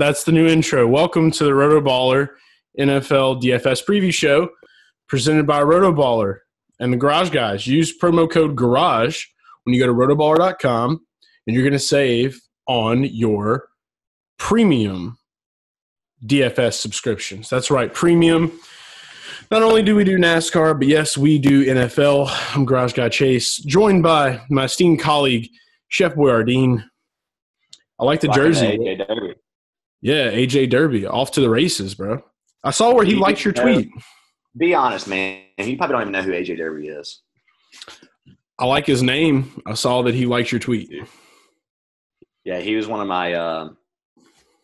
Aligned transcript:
that's 0.00 0.24
the 0.24 0.32
new 0.32 0.46
intro. 0.46 0.88
Welcome 0.88 1.30
to 1.32 1.44
the 1.44 1.50
Rotoballer 1.50 2.30
NFL 2.78 3.42
DFS 3.42 3.84
preview 3.84 4.12
show 4.12 4.48
presented 5.08 5.46
by 5.46 5.60
Rotoballer 5.60 6.38
and 6.78 6.90
the 6.90 6.96
Garage 6.96 7.28
Guys. 7.28 7.66
Use 7.66 7.96
promo 7.96 8.28
code 8.28 8.56
Garage 8.56 9.22
when 9.64 9.74
you 9.74 9.78
go 9.78 9.86
to 9.86 9.92
rotoballer.com 9.92 11.04
and 11.46 11.54
you're 11.54 11.62
going 11.62 11.74
to 11.74 11.78
save 11.78 12.40
on 12.66 13.04
your 13.04 13.68
premium 14.38 15.18
DFS 16.24 16.80
subscriptions. 16.80 17.50
That's 17.50 17.70
right, 17.70 17.92
premium. 17.92 18.58
Not 19.50 19.62
only 19.62 19.82
do 19.82 19.94
we 19.94 20.04
do 20.04 20.16
NASCAR, 20.16 20.78
but 20.78 20.88
yes, 20.88 21.18
we 21.18 21.38
do 21.38 21.66
NFL. 21.66 22.56
I'm 22.56 22.64
Garage 22.64 22.94
Guy 22.94 23.10
Chase, 23.10 23.58
joined 23.58 24.02
by 24.02 24.40
my 24.48 24.64
esteemed 24.64 25.00
colleague, 25.00 25.50
Chef 25.88 26.14
BoiRDeen. 26.14 26.84
I 27.98 28.04
like 28.04 28.20
the 28.22 28.28
Rocking 28.28 28.42
jersey. 28.42 29.29
The 30.02 30.08
AJ 30.08 30.12
Derby. 30.12 30.30
Yeah, 30.30 30.30
AJ 30.30 30.70
Derby, 30.70 31.06
off 31.06 31.30
to 31.32 31.40
the 31.40 31.50
races, 31.50 31.94
bro. 31.94 32.22
I 32.62 32.70
saw 32.70 32.94
where 32.94 33.04
he 33.04 33.12
You 33.12 33.20
likes 33.20 33.44
your 33.44 33.54
uh, 33.58 33.62
tweet. 33.62 33.90
Be 34.56 34.74
honest, 34.74 35.08
man. 35.08 35.42
You 35.58 35.76
probably 35.76 35.94
don't 35.94 36.02
even 36.02 36.12
know 36.12 36.22
who 36.22 36.32
AJ 36.32 36.58
Derby 36.58 36.88
is. 36.88 37.22
I 38.58 38.66
like 38.66 38.86
his 38.86 39.02
name. 39.02 39.62
I 39.66 39.74
saw 39.74 40.02
that 40.02 40.14
he 40.14 40.26
likes 40.26 40.52
your 40.52 40.58
tweet. 40.58 40.90
Yeah, 42.44 42.58
he 42.60 42.76
was 42.76 42.86
one 42.86 43.00
of 43.00 43.08
my. 43.08 43.32
Uh, 43.32 43.70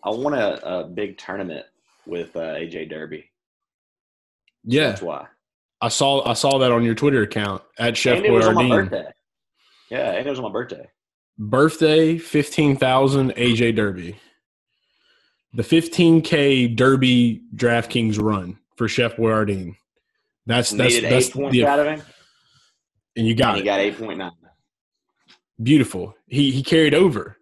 I 0.05 0.11
won 0.11 0.35
a, 0.35 0.61
a 0.63 0.85
big 0.85 1.19
tournament 1.19 1.65
with 2.07 2.37
uh, 2.37 2.55
AJ 2.55 2.91
Derby. 2.91 3.31
Yeah, 4.65 4.89
That's 4.89 5.03
why. 5.03 5.27
I 5.81 5.89
saw 5.89 6.27
I 6.29 6.33
saw 6.33 6.59
that 6.59 6.73
on 6.73 6.83
your 6.83 6.95
Twitter 6.95 7.23
account 7.23 7.63
at 7.79 7.97
Chef 7.97 8.17
and 8.17 8.27
it 8.27 8.31
was 8.31 8.47
on 8.47 8.55
my 8.55 8.69
birthday. 8.69 9.07
Yeah, 9.91 10.13
and 10.13 10.27
it 10.27 10.31
was 10.31 10.39
on 10.39 10.45
my 10.47 10.53
birthday. 10.53 10.89
Birthday 11.39 12.19
fifteen 12.19 12.77
thousand 12.77 13.35
AJ 13.35 13.77
Derby. 13.77 14.19
The 15.57 15.63
fifteen 15.63 16.21
K 16.21 16.69
Derby 16.69 17.41
DraftKings 17.57 18.21
run 18.23 18.59
for 18.77 18.89
Chef 18.89 19.17
BoiRDeen. 19.17 19.75
That's 20.45 20.71
that's 20.71 20.95
Needed 20.95 21.11
that's 21.11 21.27
eight 21.29 21.33
points 21.33 21.53
the, 21.53 21.67
out 21.67 21.79
of 21.79 21.87
him, 21.87 22.03
and 23.17 23.27
you 23.27 23.33
and 23.33 23.39
got 23.39 23.55
he 23.57 23.63
it. 23.63 23.65
got 23.65 23.81
eight 23.81 23.99
point 23.99 24.19
nine. 24.19 24.33
Beautiful. 25.63 26.15
He 26.27 26.51
he 26.51 26.63
carried 26.63 26.93
over. 26.95 27.39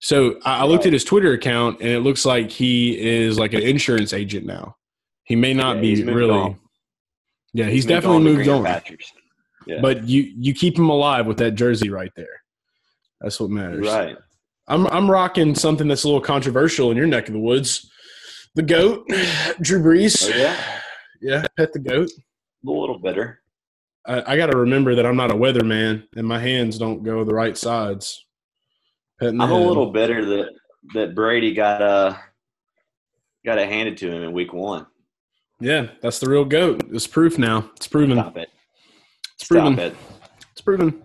So 0.00 0.38
I, 0.44 0.60
I 0.60 0.64
looked 0.64 0.84
Right. 0.84 0.86
at 0.88 0.92
his 0.92 1.02
Twitter 1.04 1.32
account, 1.32 1.80
and 1.80 1.90
it 1.90 2.00
looks 2.00 2.24
like 2.24 2.50
he 2.52 2.96
is 2.96 3.38
like 3.38 3.52
an 3.52 3.62
insurance 3.62 4.12
agent 4.12 4.46
now. 4.46 4.76
He 5.24 5.34
may 5.34 5.52
not 5.52 5.76
Yeah, 5.76 5.82
be 5.82 6.04
really. 6.04 6.30
on. 6.30 6.60
Yeah, 7.52 7.66
he's, 7.66 7.84
moved 7.84 7.88
definitely 7.88 8.16
on 8.18 8.22
moved 8.36 8.48
on. 8.48 8.82
Yeah. 9.66 9.80
But 9.82 10.04
you 10.08 10.32
you 10.36 10.54
keep 10.54 10.78
him 10.78 10.88
alive 10.90 11.26
with 11.26 11.38
that 11.38 11.56
jersey 11.56 11.90
right 11.90 12.12
there. 12.14 12.40
That's 13.20 13.40
what 13.40 13.50
matters. 13.50 13.84
Right. 13.84 14.16
I'm 14.68 14.86
I'm 14.88 15.10
rocking 15.10 15.54
something 15.54 15.88
that's 15.88 16.04
a 16.04 16.06
little 16.06 16.20
controversial 16.20 16.90
in 16.90 16.96
your 16.96 17.06
neck 17.06 17.26
of 17.28 17.34
the 17.34 17.40
woods. 17.40 17.90
The 18.54 18.62
goat, 18.62 19.08
Drew 19.60 19.82
Brees. 19.82 20.30
Oh 20.32 20.36
yeah. 20.36 20.56
Yeah, 21.20 21.44
pet 21.56 21.72
the 21.72 21.80
goat. 21.80 22.10
A 22.66 22.70
little 22.70 22.98
better. 22.98 23.40
I, 24.06 24.34
I 24.34 24.36
got 24.36 24.46
to 24.46 24.58
remember 24.58 24.94
that 24.94 25.04
I'm 25.04 25.16
not 25.16 25.30
a 25.30 25.34
weatherman, 25.34 26.04
and 26.14 26.26
my 26.26 26.38
hands 26.38 26.78
don't 26.78 27.02
go 27.02 27.24
the 27.24 27.34
right 27.34 27.56
sides. 27.56 28.24
Petting 29.18 29.40
I'm 29.40 29.50
a 29.50 29.60
little 29.60 29.90
better 29.90 30.24
that 30.24 30.50
that 30.94 31.14
Brady 31.14 31.54
got 31.54 31.82
uh 31.82 32.16
got 33.44 33.58
it 33.58 33.68
handed 33.68 33.96
to 33.98 34.10
him 34.10 34.22
in 34.22 34.32
week 34.32 34.52
one. 34.52 34.86
Yeah, 35.60 35.88
that's 36.02 36.20
the 36.20 36.30
real 36.30 36.44
goat. 36.44 36.84
It's 36.92 37.06
proof 37.06 37.36
now. 37.36 37.70
It's 37.76 37.88
proven. 37.88 38.16
Stop 38.16 38.36
it. 38.36 38.48
It's 39.34 39.44
Stop 39.44 39.58
proven. 39.58 39.78
it. 39.78 39.96
It's 40.52 40.60
proven. 40.60 41.02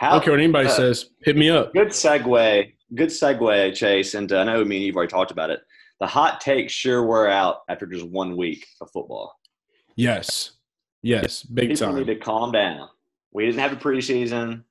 I 0.00 0.10
don't 0.10 0.22
care 0.22 0.32
what 0.32 0.40
anybody 0.40 0.68
uh, 0.68 0.72
says. 0.72 1.10
Hit 1.24 1.36
me 1.36 1.50
up. 1.50 1.72
good 1.72 1.88
segue. 1.88 2.72
Good 2.94 3.08
segue, 3.08 3.74
Chase. 3.74 4.14
And 4.14 4.30
uh, 4.32 4.40
I 4.40 4.44
know 4.44 4.64
me 4.64 4.76
and 4.76 4.84
you've 4.84 4.96
already 4.96 5.10
talked 5.10 5.30
about 5.30 5.50
it. 5.50 5.60
The 6.00 6.06
hot 6.06 6.40
takes 6.40 6.72
sure 6.72 7.04
wear 7.04 7.28
out 7.28 7.62
after 7.68 7.86
just 7.86 8.06
one 8.06 8.36
week 8.36 8.66
of 8.80 8.90
football. 8.90 9.34
Yes. 9.96 10.52
Yes. 11.02 11.42
Big 11.42 11.70
People 11.70 11.94
need 11.94 12.06
to 12.06 12.16
calm 12.16 12.52
down. 12.52 12.88
We 13.32 13.46
didn't 13.46 13.60
have 13.60 13.72
a 13.72 13.76
preseason. 13.76 14.62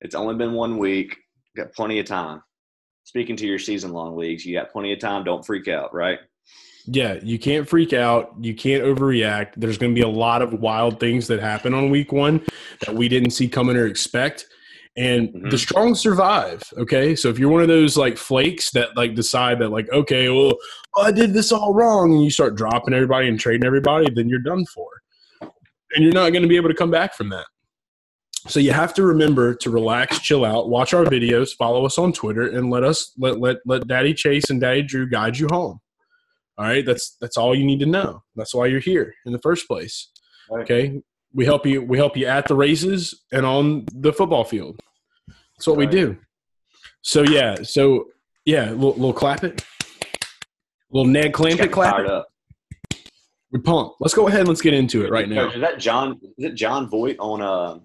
It's 0.00 0.14
only 0.14 0.34
been 0.34 0.52
one 0.52 0.78
week. 0.78 1.16
Got 1.56 1.72
plenty 1.72 1.98
of 1.98 2.06
time. 2.06 2.42
Speaking 3.04 3.36
to 3.36 3.46
your 3.46 3.58
season 3.58 3.92
long 3.92 4.16
leagues, 4.16 4.44
you 4.44 4.54
got 4.54 4.70
plenty 4.70 4.92
of 4.92 4.98
time. 4.98 5.24
Don't 5.24 5.44
freak 5.44 5.68
out, 5.68 5.94
right? 5.94 6.18
Yeah, 6.86 7.18
you 7.22 7.38
can't 7.38 7.68
freak 7.68 7.92
out. 7.92 8.34
You 8.40 8.54
can't 8.54 8.82
overreact. 8.82 9.52
There's 9.56 9.78
going 9.78 9.94
to 9.94 9.94
be 9.94 10.04
a 10.04 10.08
lot 10.08 10.42
of 10.42 10.54
wild 10.54 11.00
things 11.00 11.26
that 11.28 11.40
happen 11.40 11.74
on 11.74 11.90
week 11.90 12.12
one 12.12 12.44
that 12.80 12.94
we 12.94 13.08
didn't 13.08 13.30
see 13.30 13.48
coming 13.48 13.76
or 13.76 13.86
expect. 13.86 14.46
And 14.98 15.28
Mhm. 15.28 15.50
the 15.50 15.58
strong 15.58 15.94
survive. 15.94 16.62
Okay. 16.76 17.14
So 17.14 17.28
if 17.28 17.38
you're 17.38 17.48
one 17.50 17.62
of 17.62 17.68
those 17.68 17.96
like 17.96 18.18
flakes 18.18 18.72
that 18.72 18.96
like 18.96 19.14
decide 19.14 19.60
that, 19.60 19.68
like, 19.70 19.88
okay, 19.92 20.28
well, 20.28 20.54
I 20.96 21.12
did 21.12 21.34
this 21.34 21.52
all 21.52 21.72
wrong, 21.72 22.12
and 22.12 22.24
you 22.24 22.30
start 22.30 22.56
dropping 22.56 22.94
everybody 22.94 23.28
and 23.28 23.38
trading 23.38 23.64
everybody, 23.64 24.10
then 24.12 24.28
you're 24.28 24.40
done 24.40 24.64
for. 24.66 24.88
And 25.94 26.04
you're 26.04 26.12
not 26.12 26.30
going 26.30 26.42
to 26.42 26.48
be 26.48 26.56
able 26.56 26.68
to 26.68 26.74
come 26.74 26.90
back 26.90 27.14
from 27.14 27.28
that. 27.30 27.46
So 28.48 28.60
you 28.60 28.72
have 28.72 28.92
to 28.94 29.02
remember 29.04 29.54
to 29.56 29.70
relax, 29.70 30.20
chill 30.20 30.44
out, 30.44 30.68
watch 30.68 30.94
our 30.94 31.04
videos, 31.04 31.54
follow 31.56 31.84
us 31.86 31.98
on 31.98 32.12
Twitter, 32.12 32.48
and 32.48 32.70
let 32.70 32.82
us 32.82 33.12
let 33.18 33.38
let 33.40 33.58
let 33.66 33.86
Daddy 33.86 34.14
Chase 34.14 34.50
and 34.50 34.60
Daddy 34.60 34.82
Drew 34.82 35.08
guide 35.08 35.38
you 35.38 35.46
home. 35.50 35.80
All 36.56 36.64
right, 36.64 36.84
that's 36.84 37.16
that's 37.20 37.36
all 37.36 37.54
you 37.54 37.64
need 37.64 37.80
to 37.80 37.86
know. 37.86 38.22
That's 38.36 38.54
why 38.54 38.66
you're 38.66 38.80
here 38.80 39.14
in 39.26 39.32
the 39.32 39.38
first 39.38 39.68
place. 39.68 40.08
Okay, 40.50 41.00
we 41.32 41.44
help 41.44 41.66
you. 41.66 41.82
We 41.82 41.98
help 41.98 42.16
you 42.16 42.26
at 42.26 42.48
the 42.48 42.56
races 42.56 43.22
and 43.32 43.44
on 43.46 43.86
the 43.92 44.12
football 44.12 44.44
field. 44.44 44.80
That's 45.58 45.66
what 45.66 45.76
Right. 45.78 45.88
we 45.90 45.96
do. 46.00 46.16
So 47.02 47.22
yeah, 47.22 47.56
so 47.62 48.06
yeah, 48.44 48.72
we'll 48.72 49.12
clap 49.12 49.44
it, 49.44 49.64
little 50.90 51.10
Ned 51.10 51.32
clamp 51.32 51.60
it, 51.60 51.72
clap 51.72 51.98
it. 52.00 52.06
up. 52.06 52.28
We 53.50 53.60
pump. 53.60 53.94
Let's 54.00 54.14
go 54.14 54.28
ahead 54.28 54.40
and 54.40 54.48
let's 54.48 54.60
get 54.60 54.74
into 54.74 55.04
it 55.04 55.10
right 55.10 55.28
now. 55.28 55.48
Is 55.50 55.60
that 55.60 55.78
John? 55.78 56.18
Is 56.38 56.44
it 56.46 56.54
Jon 56.54 56.88
Voight 56.90 57.16
on 57.18 57.40
uh, 57.42 57.78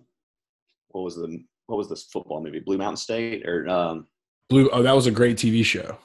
what 0.90 1.02
was 1.02 1.16
the 1.16 1.44
what 1.68 1.78
was 1.78 1.90
this 1.90 2.04
football 2.04 2.44
movie? 2.44 2.60
Blue 2.60 2.78
Mountain 2.78 2.98
State 2.98 3.48
or 3.48 3.68
um, 3.70 4.08
Blue. 4.50 4.70
Oh, 4.72 4.84
that 4.84 4.94
was 4.96 5.08
a 5.08 5.12
great 5.12 5.38
TV 5.38 5.64
show. 5.66 5.98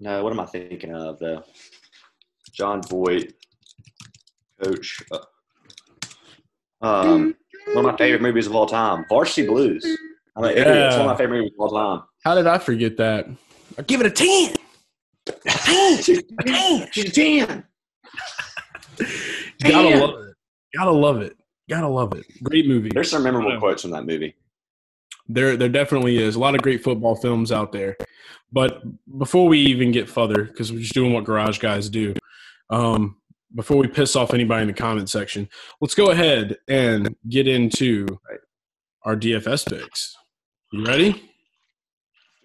no? 0.00 0.22
What 0.24 0.32
am 0.32 0.40
I 0.40 0.46
thinking 0.46 0.94
of? 0.94 1.18
The 1.20 1.44
Jon 2.52 2.82
Voight, 2.82 3.32
coach. 4.62 5.00
Uh, 5.10 5.18
um, 6.82 7.34
one 7.74 7.84
of 7.86 7.92
my 7.92 7.96
favorite 7.96 8.22
movies 8.22 8.46
of 8.46 8.54
all 8.56 8.66
time, 8.66 9.04
Varsity 9.08 9.46
Blues. 9.46 9.86
I 10.36 10.40
mean, 10.40 10.50
it's 10.52 10.60
Yeah. 10.60 10.90
one 10.92 11.00
of 11.00 11.06
my 11.06 11.16
favorite 11.16 11.38
movies 11.38 11.52
of 11.58 11.72
all 11.72 11.96
time. 11.98 12.06
How 12.24 12.34
did 12.34 12.46
I 12.46 12.58
forget 12.58 12.96
that? 12.98 13.26
I 13.78 13.82
give 13.82 14.00
it 14.00 14.06
a 14.06 14.10
ten. 14.10 14.54
She's 16.02 16.18
a 16.18 16.22
ten. 16.44 16.88
She's 16.92 17.04
a 17.06 17.10
ten. 17.12 17.64
Gotta 19.62 19.96
love 19.98 20.10
it. 20.26 20.34
Gotta 20.76 20.90
love 20.90 21.20
it. 21.22 21.36
Gotta 21.68 21.88
love 21.88 22.14
it. 22.14 22.26
Great 22.42 22.66
movie. 22.66 22.90
There's 22.92 23.10
some 23.10 23.22
memorable 23.22 23.56
quotes 23.58 23.82
from 23.82 23.92
that 23.92 24.04
movie. 24.06 24.34
There, 25.28 25.56
there 25.56 25.68
definitely 25.68 26.18
is 26.18 26.34
a 26.34 26.40
lot 26.40 26.54
of 26.54 26.62
great 26.62 26.82
football 26.82 27.14
films 27.14 27.52
out 27.52 27.72
there. 27.72 27.96
But 28.50 28.82
before 29.18 29.48
we 29.48 29.58
even 29.60 29.92
get 29.92 30.08
further, 30.08 30.44
because 30.44 30.72
we're 30.72 30.80
just 30.80 30.94
doing 30.94 31.12
what 31.12 31.24
garage 31.24 31.58
guys 31.58 31.88
do, 31.88 32.14
um, 32.70 33.16
before 33.54 33.76
we 33.76 33.86
piss 33.86 34.16
off 34.16 34.34
anybody 34.34 34.62
in 34.62 34.68
the 34.68 34.74
comment 34.74 35.08
section, 35.08 35.48
let's 35.80 35.94
go 35.94 36.10
ahead 36.10 36.56
and 36.68 37.14
get 37.28 37.46
into 37.46 38.06
our 39.04 39.16
DFS 39.16 39.68
picks. 39.68 40.16
You 40.72 40.86
ready? 40.86 41.30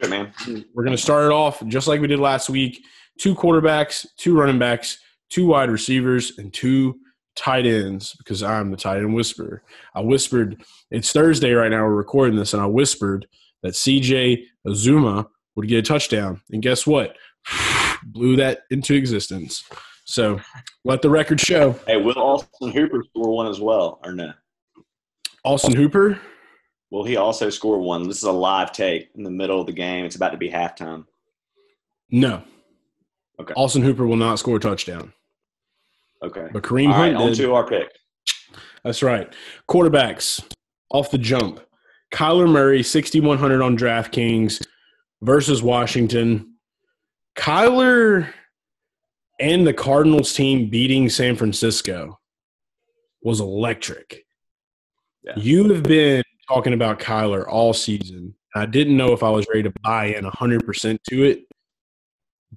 Good 0.02 0.10
man. 0.10 0.34
We're 0.74 0.84
going 0.84 0.96
to 0.96 1.02
start 1.02 1.28
it 1.28 1.32
off 1.32 1.66
just 1.68 1.88
like 1.88 2.02
we 2.02 2.08
did 2.08 2.20
last 2.20 2.50
week: 2.50 2.84
two 3.18 3.34
quarterbacks, 3.34 4.06
two 4.18 4.38
running 4.38 4.60
backs, 4.60 4.98
two 5.30 5.48
wide 5.48 5.72
receivers, 5.72 6.38
and 6.38 6.54
two 6.54 7.00
tight 7.38 7.66
ends. 7.66 8.16
Because 8.18 8.44
I'm 8.44 8.70
the 8.70 8.76
tight 8.76 8.98
end 8.98 9.16
whisperer. 9.16 9.64
I 9.96 10.02
whispered. 10.02 10.62
It's 10.92 11.14
Thursday 11.14 11.54
right 11.54 11.72
now. 11.72 11.86
We're 11.86 11.96
recording 11.96 12.36
this, 12.36 12.54
and 12.54 12.62
I 12.62 12.66
whispered 12.66 13.26
that 13.64 13.76
CJ 13.76 14.44
Uzomah 14.68 15.28
would 15.56 15.70
get 15.70 15.80
a 15.80 15.82
touchdown, 15.82 16.42
and 16.52 16.62
guess 16.62 16.86
what? 16.86 17.16
Blew 18.04 18.36
that 18.36 18.64
into 18.72 18.94
existence. 18.94 19.64
So 20.04 20.42
let 20.84 21.02
the 21.02 21.10
record 21.10 21.40
show. 21.40 21.80
Hey, 21.88 21.96
will 21.96 22.18
Austin 22.18 22.72
Hooper 22.72 23.06
score 23.10 23.34
one 23.34 23.48
as 23.48 23.62
well, 23.62 24.02
or 24.04 24.12
no? 24.12 24.34
Austin 25.46 25.78
Hooper. 25.78 26.20
Will 26.90 27.04
he 27.04 27.18
also 27.18 27.50
score 27.50 27.80
one? 27.80 28.08
This 28.08 28.18
is 28.18 28.24
a 28.24 28.32
live 28.32 28.72
take 28.72 29.10
in 29.16 29.24
the 29.24 29.32
middle 29.32 29.60
of 29.60 29.68
the 29.68 29.74
game. 29.74 30.06
It's 30.06 30.16
about 30.16 30.30
to 30.32 30.38
be 30.38 30.50
halftime. 30.50 31.06
No. 32.10 32.44
Okay. 33.40 33.54
Austin 33.56 33.82
Hooper 33.84 34.08
will 34.08 34.16
not 34.16 34.40
score 34.40 34.56
a 34.56 34.60
touchdown, 34.60 35.14
Okay. 36.24 36.48
but 36.54 36.64
Kareem 36.64 36.88
All 36.92 37.00
right, 37.00 37.14
Hunt 37.14 37.18
on 37.18 37.28
did. 37.30 37.38
to 37.38 37.54
our 37.54 37.68
pick. 37.68 37.90
That's 38.84 39.04
right. 39.04 39.32
Quarterbacks 39.70 40.44
off 40.90 41.12
the 41.12 41.18
jump. 41.18 41.60
Kyler 42.14 42.50
Murray, 42.50 42.82
6,100 42.84 43.62
on 43.62 43.78
DraftKings 43.78 44.66
versus 45.22 45.62
Washington. 45.62 46.54
Kyler 47.38 48.30
and 49.40 49.68
the 49.68 49.74
Cardinals 49.74 50.34
team 50.34 50.70
beating 50.70 51.10
San 51.10 51.36
Francisco 51.36 52.18
was 53.22 53.40
electric. 53.42 54.26
Yeah. 55.24 55.34
You 55.36 55.70
have 55.74 55.84
been 55.84 56.24
talking 56.48 56.74
about 56.74 57.00
Kyler 57.00 57.46
all 57.48 57.74
season. 57.74 58.34
I 58.56 58.66
didn't 58.66 58.98
know 58.98 59.14
if 59.14 59.24
I 59.24 59.30
was 59.30 59.46
ready 59.50 59.64
to 59.64 59.74
buy 59.84 60.06
in 60.06 60.24
100% 60.24 61.00
to 61.10 61.24
it, 61.24 61.44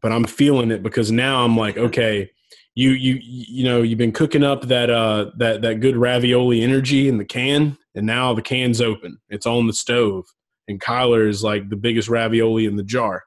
but 0.01 0.13
I'm 0.13 0.25
feeling 0.25 0.71
it 0.71 0.83
because 0.83 1.11
now 1.11 1.45
I'm 1.45 1.57
like, 1.57 1.77
okay, 1.77 2.31
you 2.75 2.91
you 2.93 3.19
you 3.21 3.65
know 3.65 3.83
you've 3.83 3.99
been 3.99 4.13
cooking 4.13 4.45
up 4.45 4.63
that 4.69 4.91
uh 4.91 5.33
that 5.39 5.61
that 5.63 5.81
good 5.81 5.97
ravioli 5.97 6.63
energy 6.63 7.09
in 7.09 7.19
the 7.19 7.25
can, 7.25 7.77
and 7.95 8.07
now 8.07 8.33
the 8.33 8.43
can's 8.43 8.81
open. 8.81 9.19
It's 9.29 9.47
on 9.47 9.67
the 9.67 9.73
stove, 9.73 10.25
and 10.69 10.81
Kyler 10.81 11.29
is 11.29 11.43
like 11.43 11.69
the 11.69 11.77
biggest 11.77 12.09
ravioli 12.09 12.67
in 12.67 12.77
the 12.77 12.85
jar. 12.85 13.25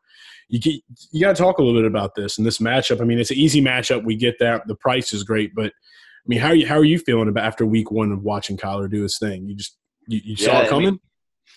You 0.50 0.60
get, 0.60 0.81
you 1.12 1.21
got 1.21 1.36
to 1.36 1.42
talk 1.42 1.57
a 1.57 1.63
little 1.63 1.81
bit 1.81 1.88
about 1.88 2.15
this 2.15 2.38
and 2.38 2.48
this 2.48 2.60
matchup. 2.60 3.01
I 3.01 3.06
mean, 3.06 3.19
it's 3.19 3.31
an 3.31 3.38
easy 3.38 3.62
matchup. 3.62 4.04
We 4.04 4.15
get 4.15 4.39
that. 4.39 4.68
The 4.68 4.75
price 4.75 5.12
is 5.12 5.24
great, 5.24 5.54
but 5.56 5.68
I 5.68 6.27
mean, 6.27 6.39
how 6.39 6.50
are 6.50 6.56
you 6.56 6.65
how 6.65 6.77
are 6.77 6.86
you 6.86 7.00
feeling 7.00 7.27
about 7.27 7.45
after 7.45 7.65
week 7.65 7.92
one 7.92 8.12
of 8.12 8.24
watching 8.24 8.56
Kyler 8.56 8.89
do 8.89 9.04
his 9.04 9.18
thing? 9.19 9.48
You 9.48 9.56
just 9.56 9.77
you, 10.08 10.22
you 10.24 10.36
saw 10.36 10.52
Yeah, 10.52 10.60
it 10.60 10.66
I 10.66 10.70
coming. 10.70 10.86
mean, 10.86 11.00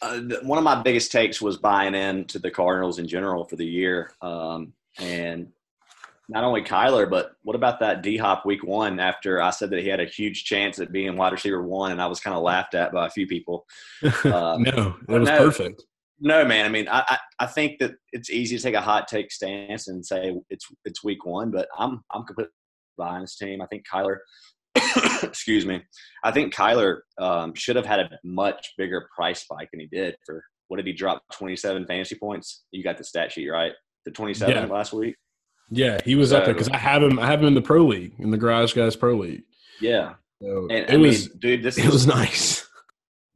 uh, 0.03 0.21
one 0.43 0.59
of 0.59 0.65
my 0.65 0.83
biggest 0.83 1.13
takes 1.13 1.41
was 1.41 1.57
buying 1.57 1.95
in 1.95 2.25
to 2.27 2.39
the 2.39 2.51
Cardinals 2.51 2.99
in 2.99 3.07
general 3.09 3.45
for 3.45 3.57
the 3.57 3.67
year. 3.67 4.13
Um, 4.21 4.73
and 4.99 5.49
not 6.29 6.45
only 6.45 6.63
Kyler, 6.63 7.09
but 7.09 7.33
what 7.43 7.55
about 7.57 7.81
that 7.81 8.03
D 8.03 8.17
Hop 8.17 8.45
week 8.45 8.65
one 8.65 8.99
after 8.99 9.41
I 9.41 9.51
said 9.51 9.71
that 9.71 9.81
he 9.81 9.89
had 9.89 10.01
a 10.01 10.07
huge 10.07 10.45
chance 10.45 10.79
at 10.81 10.91
being 10.93 11.17
wide 11.17 11.33
receiver 11.33 11.63
one, 11.63 11.93
and 11.93 12.03
I 12.03 12.07
was 12.07 12.21
kind 12.21 12.37
of 12.37 12.43
laughed 12.43 12.75
at 12.75 12.93
by 12.93 13.07
a 13.07 13.11
few 13.11 13.27
people. 13.27 13.65
Uh, 14.25 14.59
no, 14.59 14.97
it 15.09 15.21
was 15.21 15.29
no. 15.29 15.39
perfect. 15.39 15.85
No, 16.19 16.45
man. 16.45 16.65
I 16.65 16.69
mean, 16.69 16.89
I, 16.89 17.05
I, 17.09 17.19
I 17.41 17.47
think 17.47 17.79
that 17.79 17.93
it's 18.13 18.31
easy 18.31 18.57
to 18.57 18.63
take 18.63 18.75
a 18.75 18.81
hot 18.81 19.07
take 19.07 19.31
stance 19.31 19.89
and 19.89 20.05
say 20.05 20.35
it's 20.51 20.67
it's 20.85 21.05
week 21.05 21.25
one, 21.27 21.51
but 21.51 21.69
I'm 21.79 22.03
I'm 22.13 22.25
completely 22.25 22.53
behind 22.99 23.23
this 23.23 23.37
team. 23.37 23.61
I 23.63 23.67
think 23.67 23.85
Kyler, 23.93 24.17
excuse 25.23 25.67
me, 25.67 25.83
I 26.25 26.31
think 26.31 26.55
Kyler 26.55 26.99
um, 27.19 27.55
should 27.55 27.77
have 27.77 27.87
had 27.87 28.01
a 28.01 28.11
much 28.25 28.73
bigger 28.79 29.09
price 29.15 29.43
spike 29.43 29.69
than 29.73 29.81
he 29.81 29.87
did. 29.87 30.17
For 30.25 30.43
what 30.69 30.79
did 30.79 30.87
he 30.87 30.93
drop? 30.93 31.23
Twenty 31.33 31.57
seven 31.57 31.87
fantasy 31.87 32.17
points. 32.17 32.65
You 32.73 32.83
got 32.83 32.99
the 32.99 33.05
stat 33.05 33.33
sheet 33.33 33.49
right? 33.49 33.73
The 34.05 34.11
twenty 34.11 34.35
seven 34.35 34.55
Yeah. 34.55 34.65
last 34.67 34.93
week. 34.93 35.17
Yeah, 35.71 35.99
he 36.05 36.15
was 36.15 36.33
up 36.33 36.45
there 36.45 36.55
because 36.55 36.69
I 36.69 36.77
have 36.77 37.03
him. 37.03 37.19
I 37.19 37.27
have 37.27 37.41
him 37.41 37.49
in 37.49 37.55
the 37.55 37.63
pro 37.63 37.85
league 37.85 38.15
in 38.19 38.31
the 38.31 38.37
Garage 38.37 38.73
Guys 38.75 38.95
Pro 38.97 39.15
League. 39.17 39.43
Yeah, 39.81 40.15
So 40.41 40.69
and 40.71 40.89
it 40.89 40.91
I 40.91 40.97
was 40.97 41.29
mean, 41.29 41.39
dude, 41.39 41.63
this 41.63 41.77
it 41.79 41.85
is 41.87 41.93
was 41.93 42.07
nice. 42.07 42.67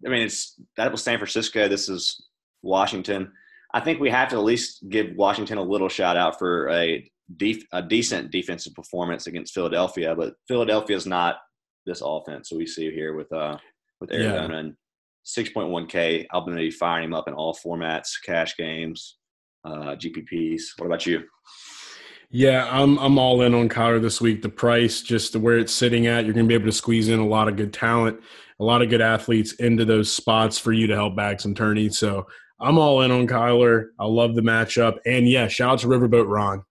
I 0.06 0.10
mean, 0.10 0.22
it's 0.22 0.54
that 0.76 0.90
was 0.92 1.02
San 1.02 1.18
Francisco. 1.18 1.68
This 1.68 1.88
is 1.88 2.24
Washington. 2.62 3.32
I 3.74 3.80
think 3.80 4.00
we 4.00 4.10
have 4.10 4.28
to 4.30 4.36
at 4.36 4.42
least 4.44 4.88
give 4.88 5.14
Washington 5.16 5.58
a 5.58 5.62
little 5.62 5.88
shout 5.88 6.16
out 6.16 6.38
for 6.38 6.68
a 6.70 7.08
def, 7.36 7.62
a 7.72 7.82
decent 7.82 8.30
defensive 8.30 8.74
performance 8.74 9.26
against 9.26 9.54
Philadelphia. 9.54 10.14
But 10.14 10.34
Philadelphia 10.48 10.96
is 10.96 11.06
not 11.06 11.36
this 11.86 12.02
offense 12.04 12.48
that 12.48 12.56
we 12.58 12.66
see 12.66 12.90
here 12.90 13.14
with 13.14 13.32
uh 13.32 13.56
with 14.00 14.10
Yeah. 14.12 14.18
Arizona 14.18 14.58
and 14.58 14.74
six 15.22 15.50
point 15.50 15.70
one 15.70 15.86
K. 15.86 16.26
I'll 16.30 16.44
be 16.44 16.70
firing 16.70 17.04
him 17.04 17.14
up 17.14 17.28
in 17.28 17.34
all 17.34 17.54
formats, 17.54 18.10
cash 18.24 18.56
games, 18.56 19.16
uh, 19.64 19.96
GPPs. 19.96 20.62
What 20.78 20.86
about 20.86 21.06
you? 21.06 21.22
Yeah, 22.30 22.68
I'm 22.70 22.96
I'm 22.98 23.18
all 23.18 23.42
in 23.42 23.54
on 23.54 23.68
Kyler 23.68 24.00
this 24.00 24.20
week. 24.20 24.42
The 24.42 24.48
price, 24.48 25.02
just 25.02 25.34
where 25.36 25.58
it's 25.58 25.72
sitting 25.72 26.06
at, 26.06 26.24
you're 26.24 26.34
going 26.34 26.46
to 26.46 26.48
be 26.48 26.54
able 26.54 26.66
to 26.66 26.72
squeeze 26.72 27.08
in 27.08 27.18
a 27.18 27.26
lot 27.26 27.48
of 27.48 27.56
good 27.56 27.72
talent, 27.72 28.20
a 28.60 28.64
lot 28.64 28.82
of 28.82 28.88
good 28.88 29.00
athletes 29.00 29.54
into 29.54 29.84
those 29.84 30.12
spots 30.12 30.56
for 30.56 30.72
you 30.72 30.86
to 30.86 30.94
help 30.94 31.16
back 31.16 31.40
some 31.40 31.54
tourneys. 31.54 31.98
So 31.98 32.26
I'm 32.60 32.78
all 32.78 33.02
in 33.02 33.10
on 33.10 33.26
Kyler. 33.26 33.86
I 33.98 34.06
love 34.06 34.34
the 34.36 34.42
matchup, 34.42 34.98
and 35.06 35.28
yeah, 35.28 35.48
shout 35.48 35.72
out 35.72 35.78
to 35.80 35.88
Riverboat 35.88 36.28
Ron 36.28 36.62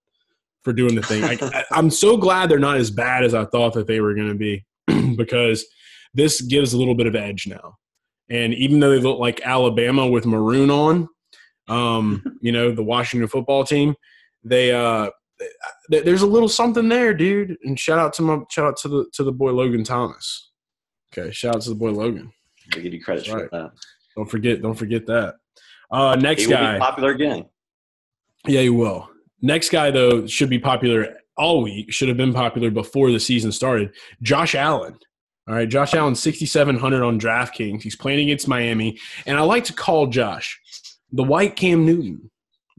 for 0.63 0.73
doing 0.73 0.95
the 0.95 1.01
thing. 1.01 1.23
I, 1.23 1.63
I'm 1.71 1.89
so 1.89 2.17
glad 2.17 2.49
they're 2.49 2.59
not 2.59 2.77
as 2.77 2.91
bad 2.91 3.23
as 3.23 3.33
I 3.33 3.45
thought 3.45 3.73
that 3.73 3.87
they 3.87 4.01
were 4.01 4.13
going 4.13 4.29
to 4.29 4.35
be, 4.35 4.65
because 5.15 5.65
this 6.13 6.41
gives 6.41 6.73
a 6.73 6.77
little 6.77 6.95
bit 6.95 7.07
of 7.07 7.15
edge 7.15 7.47
now. 7.47 7.77
And 8.29 8.53
even 8.53 8.79
though 8.79 8.91
they 8.91 8.99
look 8.99 9.19
like 9.19 9.41
Alabama 9.43 10.07
with 10.07 10.25
maroon 10.25 10.69
on, 10.69 11.07
um, 11.67 12.23
you 12.41 12.51
know, 12.51 12.71
the 12.71 12.83
Washington 12.83 13.27
football 13.27 13.63
team, 13.63 13.95
they 14.43 14.71
uh 14.71 15.09
th- 15.91 16.03
there's 16.03 16.21
a 16.21 16.27
little 16.27 16.49
something 16.49 16.89
there, 16.89 17.13
dude. 17.13 17.57
And 17.63 17.79
shout 17.79 17.99
out 17.99 18.13
to 18.13 18.21
my 18.21 18.39
shout 18.49 18.65
out 18.65 18.77
to 18.77 18.87
the 18.87 19.05
to 19.13 19.23
the 19.23 19.31
boy 19.31 19.51
Logan 19.51 19.83
Thomas. 19.83 20.51
Okay, 21.11 21.31
shout 21.31 21.55
out 21.55 21.61
to 21.63 21.69
the 21.69 21.75
boy 21.75 21.91
Logan. 21.91 22.31
I 22.73 22.79
give 22.79 22.93
you 22.93 23.03
credit 23.03 23.25
That's 23.25 23.43
for 23.43 23.49
that. 23.51 23.71
Don't 24.15 24.29
forget, 24.29 24.61
don't 24.61 24.75
forget 24.75 25.05
that. 25.07 25.35
Uh, 25.91 26.15
next 26.15 26.45
guy, 26.47 26.73
be 26.73 26.79
popular 26.79 27.11
again. 27.11 27.45
yeah, 28.45 28.61
you 28.61 28.73
will. 28.73 29.09
Next 29.41 29.69
guy 29.69 29.91
though 29.91 30.27
should 30.27 30.49
be 30.49 30.59
popular 30.59 31.17
all 31.37 31.63
week. 31.63 31.91
Should 31.91 32.09
have 32.09 32.17
been 32.17 32.33
popular 32.33 32.69
before 32.69 33.11
the 33.11 33.19
season 33.19 33.51
started. 33.51 33.93
Josh 34.21 34.55
Allen. 34.55 34.97
All 35.47 35.55
right, 35.55 35.67
Josh 35.67 35.95
Allen, 35.95 36.13
6,700 36.13 37.03
on 37.03 37.19
DraftKings. 37.19 37.81
He's 37.81 37.95
playing 37.95 38.19
against 38.19 38.47
Miami, 38.47 38.99
and 39.25 39.35
I 39.35 39.41
like 39.41 39.63
to 39.63 39.73
call 39.73 40.05
Josh 40.05 40.59
the 41.11 41.23
white 41.23 41.55
Cam 41.55 41.85
Newton. 41.85 42.29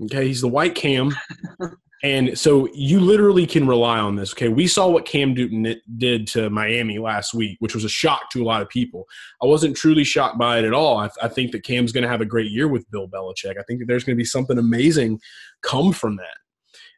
Okay, 0.05 0.29
he's 0.29 0.41
the 0.41 0.49
white 0.49 0.77
Cam. 0.77 1.13
And 2.03 2.39
so 2.39 2.67
you 2.73 2.99
literally 2.99 3.47
can 3.47 3.67
rely 3.67 3.99
on 3.99 4.17
this. 4.17 4.33
Okay, 4.33 4.49
we 4.49 4.67
saw 4.67 4.89
what 4.89 5.05
Cam 5.05 5.35
Newton 5.35 5.77
did 5.99 6.27
to 6.29 6.49
Miami 6.49 6.99
last 6.99 7.35
week, 7.35 7.59
which 7.61 7.75
was 7.75 7.85
a 7.85 7.91
shock 7.91 8.31
to 8.31 8.43
a 8.43 8.45
lot 8.45 8.63
of 8.63 8.71
people. 8.71 9.07
I 9.43 9.47
wasn't 9.47 9.77
truly 9.77 10.05
shocked 10.05 10.39
by 10.39 10.59
it 10.59 10.65
at 10.65 10.73
all. 10.73 10.97
I, 10.99 11.11
I 11.23 11.29
think 11.29 11.53
that 11.53 11.63
Cam's 11.63 11.93
going 11.93 12.03
to 12.03 12.09
have 12.09 12.23
a 12.23 12.27
great 12.27 12.51
year 12.51 12.69
with 12.69 12.91
Bill 12.91 13.07
Belichick. 13.07 13.59
I 13.59 13.63
think 13.65 13.81
that 13.81 13.87
there's 13.87 14.05
going 14.05 14.17
to 14.17 14.21
be 14.21 14.25
something 14.25 14.57
amazing 14.57 15.21
come 15.63 15.93
from 15.93 16.17
that. 16.17 16.39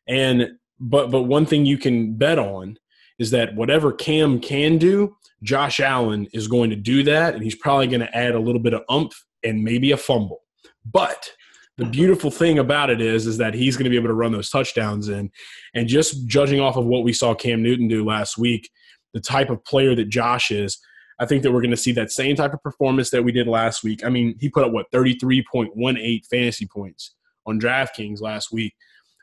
And 0.08 0.52
but 0.80 1.10
but 1.10 1.22
one 1.22 1.46
thing 1.46 1.66
you 1.66 1.78
can 1.78 2.14
bet 2.14 2.38
on 2.38 2.76
is 3.18 3.30
that 3.30 3.54
whatever 3.54 3.92
Cam 3.92 4.40
can 4.40 4.78
do, 4.78 5.16
Josh 5.42 5.80
Allen 5.80 6.26
is 6.32 6.48
going 6.48 6.70
to 6.70 6.76
do 6.76 7.02
that, 7.04 7.34
and 7.34 7.42
he's 7.42 7.54
probably 7.54 7.86
going 7.86 8.00
to 8.00 8.16
add 8.16 8.34
a 8.34 8.40
little 8.40 8.60
bit 8.60 8.74
of 8.74 8.82
umph 8.88 9.24
and 9.44 9.62
maybe 9.62 9.92
a 9.92 9.96
fumble. 9.96 10.40
But 10.84 11.30
the 11.78 11.84
beautiful 11.84 12.30
thing 12.30 12.58
about 12.58 12.90
it 12.90 13.00
is, 13.00 13.26
is 13.26 13.38
that 13.38 13.54
he's 13.54 13.76
going 13.76 13.84
to 13.84 13.90
be 13.90 13.96
able 13.96 14.08
to 14.08 14.14
run 14.14 14.32
those 14.32 14.50
touchdowns 14.50 15.08
in. 15.08 15.30
And 15.74 15.88
just 15.88 16.26
judging 16.26 16.60
off 16.60 16.76
of 16.76 16.84
what 16.84 17.02
we 17.02 17.12
saw 17.12 17.34
Cam 17.34 17.62
Newton 17.62 17.88
do 17.88 18.04
last 18.04 18.36
week, 18.36 18.70
the 19.14 19.20
type 19.20 19.50
of 19.50 19.64
player 19.64 19.94
that 19.94 20.08
Josh 20.08 20.50
is, 20.50 20.78
I 21.18 21.26
think 21.26 21.42
that 21.42 21.52
we're 21.52 21.60
going 21.60 21.70
to 21.70 21.76
see 21.76 21.92
that 21.92 22.10
same 22.10 22.36
type 22.36 22.52
of 22.52 22.62
performance 22.62 23.10
that 23.10 23.22
we 23.22 23.32
did 23.32 23.46
last 23.46 23.84
week. 23.84 24.04
I 24.04 24.08
mean, 24.08 24.36
he 24.38 24.48
put 24.48 24.64
up 24.64 24.72
what 24.72 24.90
33.18 24.92 26.26
fantasy 26.26 26.66
points 26.66 27.14
on 27.46 27.60
DraftKings 27.60 28.20
last 28.20 28.52
week. 28.52 28.74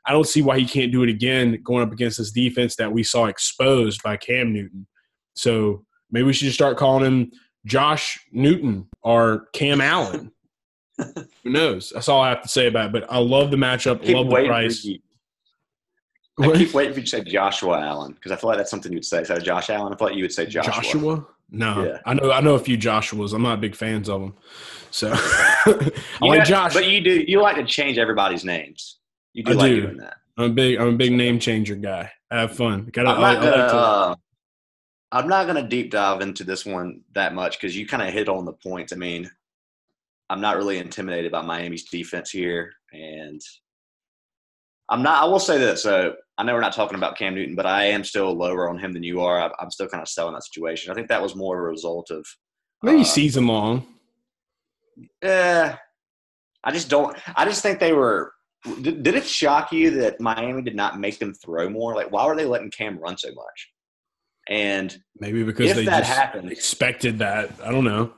I 0.10 0.12
don't 0.12 0.28
see 0.28 0.42
why 0.42 0.58
he 0.58 0.66
can't 0.66 0.92
do 0.92 1.04
it 1.04 1.10
again 1.10 1.62
going 1.64 1.84
up 1.84 1.92
against 1.94 2.18
this 2.18 2.32
defense 2.32 2.76
that 2.78 2.92
we 2.92 3.04
saw 3.04 3.26
exposed 3.28 4.02
by 4.02 4.18
Cam 4.18 4.52
Newton. 4.52 4.88
So 5.36 5.86
maybe 6.10 6.24
we 6.26 6.34
should 6.34 6.46
just 6.46 6.56
start 6.58 6.78
calling 6.78 7.06
him 7.06 7.32
Josh 7.66 8.20
Newton 8.32 8.88
or 9.04 9.50
Cam 9.54 9.82
Allen. 9.82 10.32
Who 10.98 11.50
knows? 11.52 11.92
That's 11.94 12.10
all 12.10 12.22
I 12.22 12.30
have 12.30 12.42
to 12.42 12.48
say 12.50 12.66
about 12.68 12.88
it. 12.88 12.92
But 12.92 13.06
I 13.12 13.20
love 13.20 13.52
the 13.52 13.58
matchup, 13.58 14.00
love 14.12 14.30
the 14.32 14.46
price. 14.48 14.88
I 16.42 16.54
keep 16.56 16.74
waiting 16.74 16.94
for 16.94 17.00
you 17.00 17.06
to 17.06 17.08
say 17.10 17.22
Joshua 17.24 17.80
Allen 17.80 18.14
because 18.14 18.32
I 18.32 18.36
feel 18.38 18.48
like 18.50 18.58
that's 18.58 18.72
something 18.72 18.92
you'd 18.92 19.06
say. 19.06 19.22
Of 19.22 19.44
Josh 19.44 19.70
Allen, 19.70 19.94
I 19.94 19.96
thought 19.96 20.16
you 20.16 20.24
would 20.24 20.32
say 20.34 20.46
Joshua. 20.48 20.74
Joshua? 20.74 21.28
No, 21.52 21.84
Yeah. 21.86 21.98
I 22.06 22.14
know. 22.16 22.32
I 22.32 22.42
know 22.42 22.56
a 22.56 22.60
few 22.60 22.78
Joshuas. 22.78 23.34
I'm 23.34 23.42
not 23.42 23.60
big 23.62 23.76
fans 23.76 24.10
of 24.10 24.22
them. 24.22 24.34
So 24.92 25.12
I 25.14 25.92
You 26.22 26.30
like 26.30 26.40
know- 26.40 26.46
Josh. 26.46 26.74
But 26.74 26.88
you 26.88 27.02
do 27.02 27.24
you 27.28 27.42
like 27.42 27.58
to 27.58 27.66
change 27.66 27.98
everybody's 27.98 28.44
names. 28.46 28.99
You 29.34 29.44
do 29.44 29.52
I 29.52 29.56
like 29.56 29.70
do. 29.72 29.82
doing 29.82 29.98
that. 29.98 30.18
I'm 30.38 30.52
a 30.52 30.54
big. 30.54 30.80
I'm 30.80 30.88
a 30.88 30.98
big 30.98 31.12
name 31.12 31.40
changer 31.40 31.76
guy. 31.76 32.12
Have 32.32 32.56
fun. 32.56 32.90
Got. 32.92 33.08
I'm 33.08 33.22
not 33.22 33.38
I 33.38 33.40
gonna. 33.40 33.58
like 33.58 33.72
to, 33.72 33.78
uh, 33.78 34.16
I'm 35.12 35.28
not 35.28 35.48
gonna 35.48 35.68
deep 35.68 35.92
dive 35.92 36.22
into 36.22 36.44
this 36.44 36.66
one 36.66 37.02
that 37.14 37.34
much 37.34 37.60
because 37.60 37.76
you 37.76 37.88
kind 37.88 38.04
of 38.04 38.14
hit 38.14 38.30
on 38.30 38.46
the 38.46 38.54
points. 38.54 38.94
I 38.94 38.96
mean, 38.96 39.30
I'm 40.30 40.42
not 40.42 40.58
really 40.58 40.78
intimidated 40.78 41.32
by 41.32 41.42
Miami's 41.42 41.90
defense 41.90 42.30
here, 42.30 42.72
and 42.94 43.42
I'm 44.90 45.04
not. 45.04 45.24
I 45.24 45.26
will 45.26 45.40
say 45.40 45.58
this. 45.58 45.84
So 45.84 46.16
I 46.38 46.44
know 46.44 46.54
we're 46.54 46.62
not 46.62 46.74
talking 46.74 46.98
about 46.98 47.18
Cam 47.18 47.36
Newton, 47.36 47.56
but 47.56 47.66
I 47.66 47.86
am 47.86 48.04
still 48.04 48.34
lower 48.34 48.70
on 48.70 48.78
him 48.78 48.94
than 48.94 49.04
you 49.04 49.22
are. 49.22 49.42
I, 49.42 49.52
I'm 49.60 49.72
still 49.72 49.88
kind 49.88 50.02
of 50.02 50.08
selling 50.08 50.34
that 50.34 50.44
situation. 50.44 50.92
I 50.92 50.96
think 50.96 51.10
that 51.10 51.22
was 51.22 51.36
more 51.36 51.58
of 51.58 51.64
a 51.64 51.68
result 51.68 52.12
of 52.12 52.26
maybe 52.82 53.02
uh, 53.02 53.04
season 53.04 53.46
long. 53.46 53.86
Eh, 55.22 55.76
I 56.64 56.72
just 56.72 56.90
don't. 56.90 57.18
I 57.36 57.46
just 57.46 57.62
think 57.62 57.80
they 57.80 57.94
were. 57.94 58.34
Did, 58.82 59.04
did 59.04 59.16
it 59.16 59.26
shock 59.26 59.72
you 59.72 59.90
that 60.02 60.20
Miami 60.20 60.62
did 60.62 60.76
not 60.76 61.00
make 61.00 61.18
them 61.20 61.34
throw 61.34 61.70
more? 61.70 61.96
Like, 61.96 62.12
why 62.12 62.26
were 62.26 62.36
they 62.36 62.46
letting 62.46 62.72
Cam 62.72 62.98
run 63.00 63.18
so 63.18 63.30
much? 63.30 63.72
And 64.50 64.98
Maybe 65.20 65.44
because 65.44 65.70
if 65.72 65.76
they 65.78 65.86
that 65.86 66.00
just 66.06 66.12
happens- 66.12 66.52
expected 66.52 67.20
that. 67.20 67.52
I 67.64 67.72
don't 67.72 67.86
know. 67.86 68.14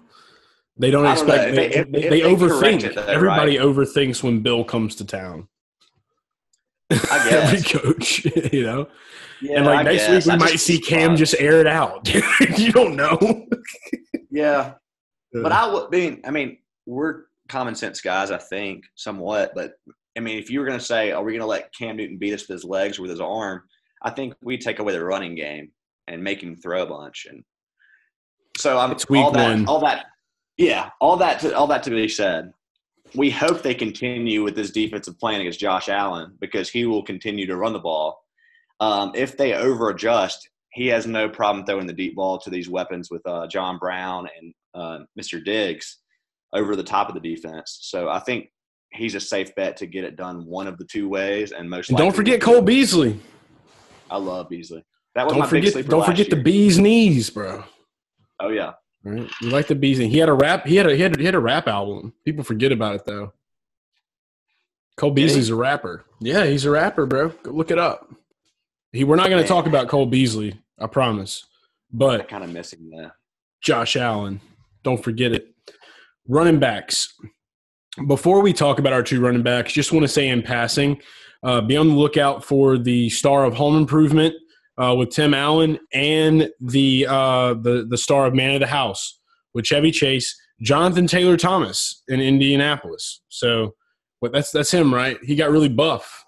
They 0.77 0.89
don't 0.89 1.03
don't 1.03 1.11
expect. 1.11 1.49
If 1.49 1.55
they, 1.55 1.65
if- 1.67 1.91
they, 1.91 2.03
if 2.03 2.09
they 2.09 2.21
overthink. 2.21 2.83
it, 2.83 2.95
though, 2.95 3.03
Everybody 3.05 3.57
overthinks 3.57 4.23
when 4.23 4.41
Bill 4.41 4.63
comes 4.63 4.95
to 4.95 5.05
town. 5.05 5.47
I 6.89 7.27
Every 7.31 7.61
coach, 7.61 8.25
you 8.53 8.63
know. 8.63 8.87
yeah, 9.41 9.57
and 9.57 9.65
like 9.65 9.79
I 9.79 9.83
next 9.83 10.07
guess. 10.07 10.25
week 10.25 10.25
we 10.25 10.31
I 10.31 10.37
might 10.49 10.59
see 10.59 10.79
Cam 10.79 11.15
just 11.15 11.35
air 11.39 11.59
it 11.59 11.67
out. 11.67 12.11
you 12.57 12.71
don't 12.71 12.95
know. 12.95 13.45
Yeah, 14.29 14.73
but 15.33 15.51
I 15.51 15.71
would 15.71 15.89
mean. 15.91 16.21
I 16.25 16.31
mean, 16.31 16.57
we're 16.85 17.23
common 17.47 17.75
sense 17.75 18.01
guys. 18.01 18.31
I 18.31 18.37
think 18.37 18.85
somewhat, 18.95 19.51
but 19.55 19.73
I 20.17 20.19
mean, 20.19 20.37
if 20.37 20.49
you 20.49 20.59
were 20.59 20.65
going 20.65 20.79
to 20.79 20.85
say, 20.85 21.11
are 21.11 21.23
we 21.23 21.31
going 21.31 21.41
to 21.41 21.45
let 21.45 21.73
Cam 21.73 21.97
Newton 21.97 22.17
beat 22.17 22.33
us 22.33 22.47
with 22.47 22.55
his 22.55 22.63
legs 22.63 22.99
or 22.99 23.03
with 23.03 23.11
his 23.11 23.21
arm? 23.21 23.63
I 24.01 24.09
think 24.09 24.33
we 24.41 24.57
take 24.57 24.79
away 24.79 24.93
the 24.93 25.03
running 25.03 25.35
game 25.35 25.71
and 26.07 26.23
make 26.23 26.41
him 26.41 26.55
throw 26.55 26.83
a 26.83 26.87
bunch. 26.87 27.27
And 27.29 27.43
so 28.57 28.77
I'm 28.77 28.91
It's 28.91 29.05
all 29.09 29.31
that. 29.31 29.49
one. 29.49 29.67
All 29.67 29.79
that. 29.81 30.05
Yeah, 30.57 30.89
all 30.99 31.17
that 31.17 31.39
to, 31.39 31.55
all 31.55 31.67
that 31.67 31.83
to 31.83 31.89
be 31.89 32.07
said. 32.07 32.51
We 33.15 33.29
hope 33.29 33.61
they 33.61 33.73
continue 33.73 34.43
with 34.43 34.55
this 34.55 34.71
defensive 34.71 35.19
plan 35.19 35.41
against 35.41 35.59
Josh 35.59 35.89
Allen 35.89 36.35
because 36.39 36.69
he 36.69 36.85
will 36.85 37.03
continue 37.03 37.45
to 37.45 37.57
run 37.57 37.73
the 37.73 37.79
ball. 37.79 38.23
Um, 38.79 39.11
if 39.15 39.37
they 39.37 39.53
over 39.53 39.89
adjust, 39.89 40.49
he 40.73 40.87
has 40.87 41.05
no 41.05 41.27
problem 41.27 41.65
throwing 41.65 41.87
the 41.87 41.93
deep 41.93 42.15
ball 42.15 42.37
to 42.39 42.49
these 42.49 42.69
weapons 42.69 43.09
with 43.11 43.25
uh, 43.25 43.47
John 43.47 43.77
Brown 43.77 44.27
and 44.39 44.53
uh, 44.73 44.99
Mr. 45.19 45.43
Diggs 45.43 45.97
over 46.53 46.75
the 46.75 46.83
top 46.83 47.09
of 47.09 47.15
the 47.15 47.21
defense. 47.21 47.79
So 47.81 48.09
I 48.09 48.19
think 48.19 48.49
he's 48.93 49.15
a 49.15 49.19
safe 49.19 49.53
bet 49.55 49.77
to 49.77 49.85
get 49.87 50.03
it 50.03 50.15
done 50.15 50.45
one 50.45 50.67
of 50.67 50.77
the 50.77 50.85
two 50.85 51.09
ways, 51.09 51.51
and 51.51 51.69
most. 51.69 51.89
And 51.89 51.97
don't 51.97 52.15
forget 52.15 52.41
Cole 52.41 52.61
Beasley. 52.61 53.19
I 54.09 54.17
love 54.17 54.49
Beasley. 54.49 54.83
That 55.15 55.25
was 55.25 55.33
don't 55.33 55.41
my 55.41 55.47
forget, 55.47 55.73
big 55.73 55.89
Don't 55.89 56.05
forget 56.05 56.27
year. 56.27 56.37
the 56.37 56.43
bee's 56.43 56.79
knees, 56.79 57.29
bro. 57.29 57.63
Oh 58.39 58.49
yeah, 58.49 58.73
Right? 59.03 59.29
You 59.41 59.49
like 59.49 59.67
the 59.67 59.75
bees? 59.75 59.97
He 59.97 60.17
had 60.17 60.29
a 60.29 60.33
rap. 60.33 60.65
He 60.65 60.75
had 60.75 60.87
a 60.87 60.95
he 60.95 61.01
had 61.01 61.15
a, 61.15 61.19
he 61.19 61.25
had 61.25 61.35
a 61.35 61.39
rap 61.39 61.67
album. 61.67 62.13
People 62.23 62.43
forget 62.43 62.71
about 62.71 62.95
it 62.95 63.05
though. 63.05 63.33
Cole 64.97 65.11
Beasley's 65.11 65.49
a 65.49 65.55
rapper. 65.55 66.05
Yeah, 66.19 66.45
he's 66.45 66.65
a 66.65 66.69
rapper, 66.69 67.05
bro. 67.05 67.29
Go 67.29 67.51
look 67.51 67.71
it 67.71 67.79
up. 67.79 68.07
He, 68.91 69.03
we're 69.03 69.15
not 69.15 69.29
going 69.29 69.41
to 69.41 69.47
talk 69.47 69.65
about 69.65 69.87
Cole 69.87 70.05
Beasley, 70.05 70.59
I 70.77 70.85
promise. 70.87 71.45
But 71.91 72.27
kind 72.27 72.43
of 72.43 72.51
missing 72.51 72.89
that. 72.91 73.13
Josh 73.63 73.95
Allen, 73.95 74.41
don't 74.83 75.01
forget 75.03 75.31
it. 75.31 75.47
Running 76.27 76.59
backs. 76.59 77.13
Before 78.07 78.41
we 78.41 78.53
talk 78.53 78.79
about 78.79 78.93
our 78.93 79.03
two 79.03 79.19
running 79.19 79.43
backs, 79.43 79.73
just 79.73 79.91
want 79.91 80.03
to 80.03 80.07
say 80.07 80.29
in 80.29 80.41
passing, 80.41 81.01
uh, 81.43 81.61
be 81.61 81.75
on 81.75 81.89
the 81.89 81.95
lookout 81.95 82.43
for 82.43 82.77
the 82.77 83.09
star 83.09 83.43
of 83.43 83.53
home 83.53 83.75
improvement 83.75 84.33
uh, 84.81 84.95
with 84.97 85.09
Tim 85.09 85.33
Allen 85.33 85.77
and 85.93 86.49
the 86.59 87.05
uh, 87.09 87.53
the 87.55 87.85
the 87.89 87.97
star 87.97 88.27
of 88.27 88.33
man 88.33 88.53
of 88.53 88.61
the 88.61 88.67
house 88.67 89.19
with 89.53 89.65
Chevy 89.65 89.91
Chase, 89.91 90.33
Jonathan 90.61 91.07
Taylor 91.07 91.35
Thomas 91.37 92.01
in 92.07 92.21
Indianapolis. 92.21 93.21
So, 93.27 93.75
what 94.19 94.31
that's 94.31 94.51
that's 94.51 94.71
him, 94.71 94.93
right? 94.93 95.17
He 95.23 95.35
got 95.35 95.51
really 95.51 95.69
buff, 95.69 96.23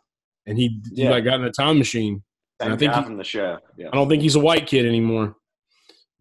and 0.45 0.57
he, 0.57 0.81
he 0.93 1.07
like 1.07 1.23
got 1.23 1.39
in 1.39 1.45
a 1.45 1.51
time 1.51 1.77
machine. 1.77 2.23
Same 2.61 2.73
I 2.73 2.77
think 2.77 2.93
he- 2.93 3.15
the 3.15 3.23
show. 3.23 3.59
Yeah. 3.77 3.87
I 3.91 3.95
don't 3.95 4.09
think 4.09 4.21
he's 4.21 4.35
a 4.35 4.39
white 4.39 4.67
kid 4.67 4.85
anymore, 4.85 5.35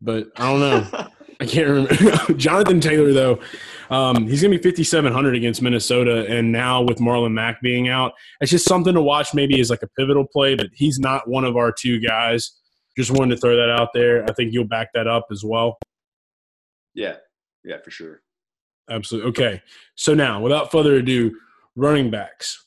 but 0.00 0.28
I 0.36 0.50
don't 0.50 0.60
know. 0.60 1.08
I 1.42 1.46
can't 1.46 1.66
remember. 1.68 2.34
Jonathan 2.36 2.78
Taylor, 2.78 3.12
though, 3.12 3.40
um, 3.90 4.28
he's 4.28 4.40
going 4.40 4.52
to 4.52 4.58
be 4.58 4.62
5,700 4.62 5.34
against 5.34 5.60
Minnesota. 5.60 6.24
And 6.28 6.52
now 6.52 6.82
with 6.82 6.98
Marlon 6.98 7.32
Mack 7.32 7.60
being 7.60 7.88
out, 7.88 8.12
it's 8.40 8.52
just 8.52 8.64
something 8.64 8.94
to 8.94 9.02
watch 9.02 9.34
maybe 9.34 9.58
as 9.60 9.68
like 9.68 9.82
a 9.82 9.88
pivotal 9.98 10.24
play, 10.24 10.54
but 10.54 10.68
he's 10.72 11.00
not 11.00 11.28
one 11.28 11.44
of 11.44 11.56
our 11.56 11.72
two 11.72 11.98
guys. 11.98 12.52
Just 12.96 13.10
wanted 13.10 13.34
to 13.34 13.40
throw 13.40 13.56
that 13.56 13.70
out 13.70 13.88
there. 13.92 14.22
I 14.22 14.32
think 14.34 14.52
you'll 14.52 14.68
back 14.68 14.90
that 14.94 15.08
up 15.08 15.26
as 15.32 15.42
well. 15.44 15.78
yeah, 16.94 17.16
yeah, 17.64 17.78
for 17.82 17.90
sure. 17.90 18.22
Absolutely. 18.88 19.30
Okay. 19.30 19.62
So 19.96 20.14
now, 20.14 20.40
without 20.40 20.70
further 20.70 20.94
ado, 20.94 21.36
running 21.74 22.08
backs. 22.08 22.66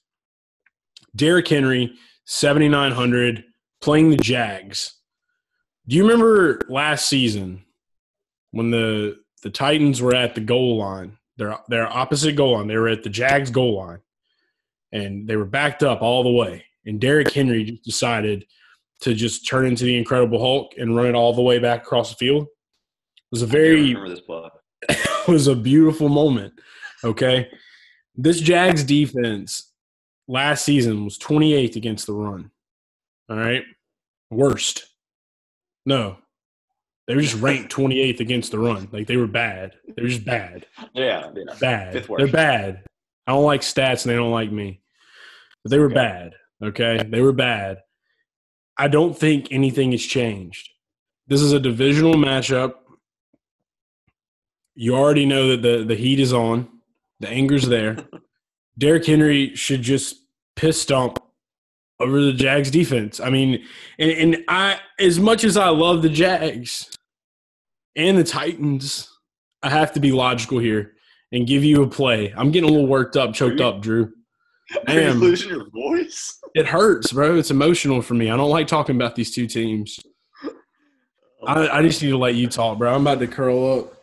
Derrick 1.15 1.47
Henry, 1.47 1.93
7,900, 2.25 3.45
playing 3.79 4.09
the 4.09 4.17
Jags. 4.17 4.95
Do 5.87 5.95
you 5.95 6.03
remember 6.03 6.59
last 6.67 7.07
season 7.07 7.64
when 8.55 8.71
the 8.71 9.17
the 9.43 9.49
Titans 9.49 10.01
were 10.01 10.15
at 10.15 10.33
the 10.33 10.41
goal 10.41 10.77
line? 10.77 11.17
Their 11.37 11.57
their 11.67 11.91
opposite 11.91 12.37
goal 12.37 12.53
line. 12.53 12.67
They 12.67 12.77
were 12.77 12.87
at 12.87 13.03
the 13.03 13.09
Jags 13.09 13.51
goal 13.51 13.75
line, 13.75 13.99
and 14.93 15.27
they 15.27 15.35
were 15.35 15.45
backed 15.45 15.83
up 15.83 16.01
all 16.01 16.23
the 16.23 16.31
way. 16.31 16.63
And 16.85 17.01
Derrick 17.01 17.31
Henry 17.31 17.65
just 17.65 17.83
decided 17.83 18.45
to 19.01 19.13
just 19.13 19.47
turn 19.47 19.65
into 19.65 19.83
the 19.83 19.97
Incredible 19.97 20.39
Hulk 20.39 20.73
and 20.77 20.95
run 20.95 21.07
it 21.07 21.15
all 21.15 21.33
the 21.33 21.41
way 21.41 21.59
back 21.59 21.81
across 21.81 22.11
the 22.11 22.15
field. 22.15 22.43
It 22.43 23.21
was 23.31 23.41
a 23.41 23.47
very 23.47 23.93
this 24.07 24.21
play. 24.21 24.49
was 25.27 25.47
a 25.47 25.55
beautiful 25.55 26.07
moment. 26.07 26.53
Okay. 27.03 27.49
This 28.15 28.39
Jags 28.39 28.85
defense 28.85 29.73
last 30.29 30.63
season 30.63 31.03
was 31.03 31.19
28th 31.19 31.75
against 31.75 32.07
the 32.07 32.13
run. 32.13 32.51
All 33.29 33.35
right. 33.35 33.63
Worst. 34.31 34.85
No. 35.85 36.17
They 37.07 37.15
were 37.15 37.21
just 37.21 37.35
ranked 37.41 37.71
28th 37.73 38.19
against 38.19 38.51
the 38.51 38.59
run. 38.59 38.89
Like 38.91 39.07
they 39.07 39.17
were 39.17 39.27
bad. 39.27 39.73
They 39.95 40.01
were 40.01 40.09
just 40.09 40.25
bad. 40.25 40.65
Yeah, 40.93 41.29
yeah. 41.35 41.53
Bad. 41.59 42.05
They're 42.17 42.27
bad. 42.27 42.83
I 43.27 43.31
don't 43.33 43.43
like 43.43 43.61
stats 43.61 44.03
and 44.05 44.11
they 44.11 44.15
don't 44.15 44.31
like 44.31 44.51
me. 44.51 44.81
But 45.63 45.71
they 45.71 45.79
were 45.79 45.85
Okay. 45.85 45.95
bad. 45.95 46.35
Okay. 46.63 47.03
They 47.07 47.21
were 47.21 47.31
bad. 47.31 47.77
I 48.77 48.87
don't 48.87 49.17
think 49.17 49.47
anything 49.51 49.91
has 49.91 50.01
changed. 50.03 50.69
This 51.27 51.41
is 51.41 51.51
a 51.53 51.59
divisional 51.59 52.15
matchup. 52.15 52.73
You 54.75 54.95
already 54.95 55.25
know 55.25 55.49
that 55.49 55.61
the, 55.61 55.83
the 55.83 55.95
heat 55.95 56.19
is 56.19 56.33
on, 56.33 56.67
the 57.19 57.29
anger's 57.29 57.67
there. 57.67 57.97
Derrick 58.77 59.05
Henry 59.05 59.55
should 59.55 59.81
just 59.81 60.17
piss 60.55 60.81
stomp 60.81 61.19
over 61.99 62.21
the 62.21 62.33
Jags 62.33 62.69
defense. 62.69 63.21
I 63.21 63.29
mean, 63.29 63.63
and, 63.97 64.11
and 64.11 64.43
I 64.49 64.79
as 64.99 65.17
much 65.19 65.45
as 65.45 65.55
I 65.55 65.69
love 65.69 66.01
the 66.01 66.09
Jags 66.09 66.94
and 67.95 68.17
the 68.17 68.23
Titans, 68.23 69.09
I 69.63 69.69
have 69.69 69.93
to 69.93 69.99
be 69.99 70.11
logical 70.11 70.59
here 70.59 70.93
and 71.31 71.47
give 71.47 71.63
you 71.63 71.83
a 71.83 71.87
play. 71.87 72.33
I'm 72.35 72.51
getting 72.51 72.69
a 72.69 72.71
little 72.71 72.87
worked 72.87 73.17
up, 73.17 73.33
choked 73.33 73.59
you? 73.59 73.65
up, 73.65 73.81
Drew. 73.81 74.11
I 74.87 74.93
Are 74.97 75.01
you 75.01 75.07
am. 75.07 75.19
losing 75.19 75.49
your 75.49 75.69
voice? 75.69 76.39
It 76.55 76.65
hurts, 76.65 77.11
bro. 77.13 77.37
It's 77.37 77.51
emotional 77.51 78.01
for 78.01 78.13
me. 78.13 78.29
I 78.31 78.37
don't 78.37 78.49
like 78.49 78.67
talking 78.67 78.95
about 78.95 79.15
these 79.15 79.33
two 79.33 79.47
teams. 79.47 79.99
I, 81.47 81.67
I 81.67 81.81
just 81.83 82.01
need 82.01 82.09
to 82.09 82.17
let 82.17 82.35
you 82.35 82.47
talk, 82.47 82.77
bro. 82.79 82.93
I'm 82.93 83.01
about 83.01 83.19
to 83.19 83.27
curl 83.27 83.79
up. 83.79 83.93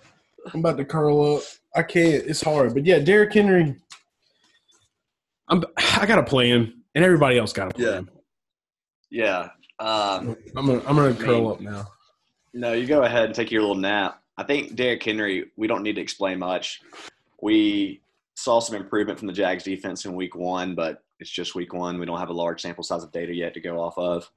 I'm 0.53 0.61
about 0.61 0.77
to 0.77 0.85
curl 0.85 1.37
up. 1.37 1.43
I 1.75 1.83
can't. 1.83 2.25
It's 2.27 2.43
hard. 2.43 2.75
But 2.75 2.85
yeah, 2.85 2.99
Derrick 3.01 3.33
Henry. 3.33 3.75
I'm. 5.49 5.65
I 5.77 6.07
gotta 6.07 6.23
play 6.23 6.49
him, 6.51 6.83
and 6.95 7.05
everybody 7.05 7.39
else 7.39 7.53
gotta 7.53 7.75
play 7.75 7.85
Yeah. 7.87 7.99
him. 7.99 8.11
yeah. 9.11 9.49
Um, 9.81 10.37
I'm 10.57 10.67
gonna. 10.67 10.83
I'm 10.87 10.95
gonna 10.97 11.15
curl 11.15 11.51
up 11.53 11.61
now. 11.61 11.87
No, 12.55 12.73
you 12.73 12.87
go 12.87 13.03
ahead 13.03 13.27
and 13.27 13.35
take 13.35 13.51
your 13.51 13.63
little 13.63 13.77
nap. 13.77 14.23
I 14.37 14.45
think 14.45 14.75
Derrick 14.75 15.03
Henry. 15.03 15.51
We 15.57 15.67
don't 15.67 15.83
need 15.83 15.97
to 15.97 16.01
explain 16.01 16.39
much. 16.39 16.81
We 17.41 18.01
saw 18.35 18.61
some 18.61 18.77
improvement 18.77 19.19
from 19.19 19.29
the 19.29 19.35
Jags 19.35 19.65
defense 19.65 20.05
in 20.05 20.15
Week 20.15 20.35
One, 20.35 20.75
but 20.75 21.03
it's 21.21 21.31
just 21.31 21.55
Week 21.55 21.73
One. 21.75 21.99
We 21.99 22.07
don't 22.07 22.19
have 22.19 22.31
a 22.31 22.35
large 22.35 22.61
sample 22.61 22.85
size 22.85 23.03
of 23.03 23.13
data 23.13 23.35
yet 23.35 23.55
to 23.55 23.61
go 23.61 23.81
off 23.81 23.99
of. 23.99 24.31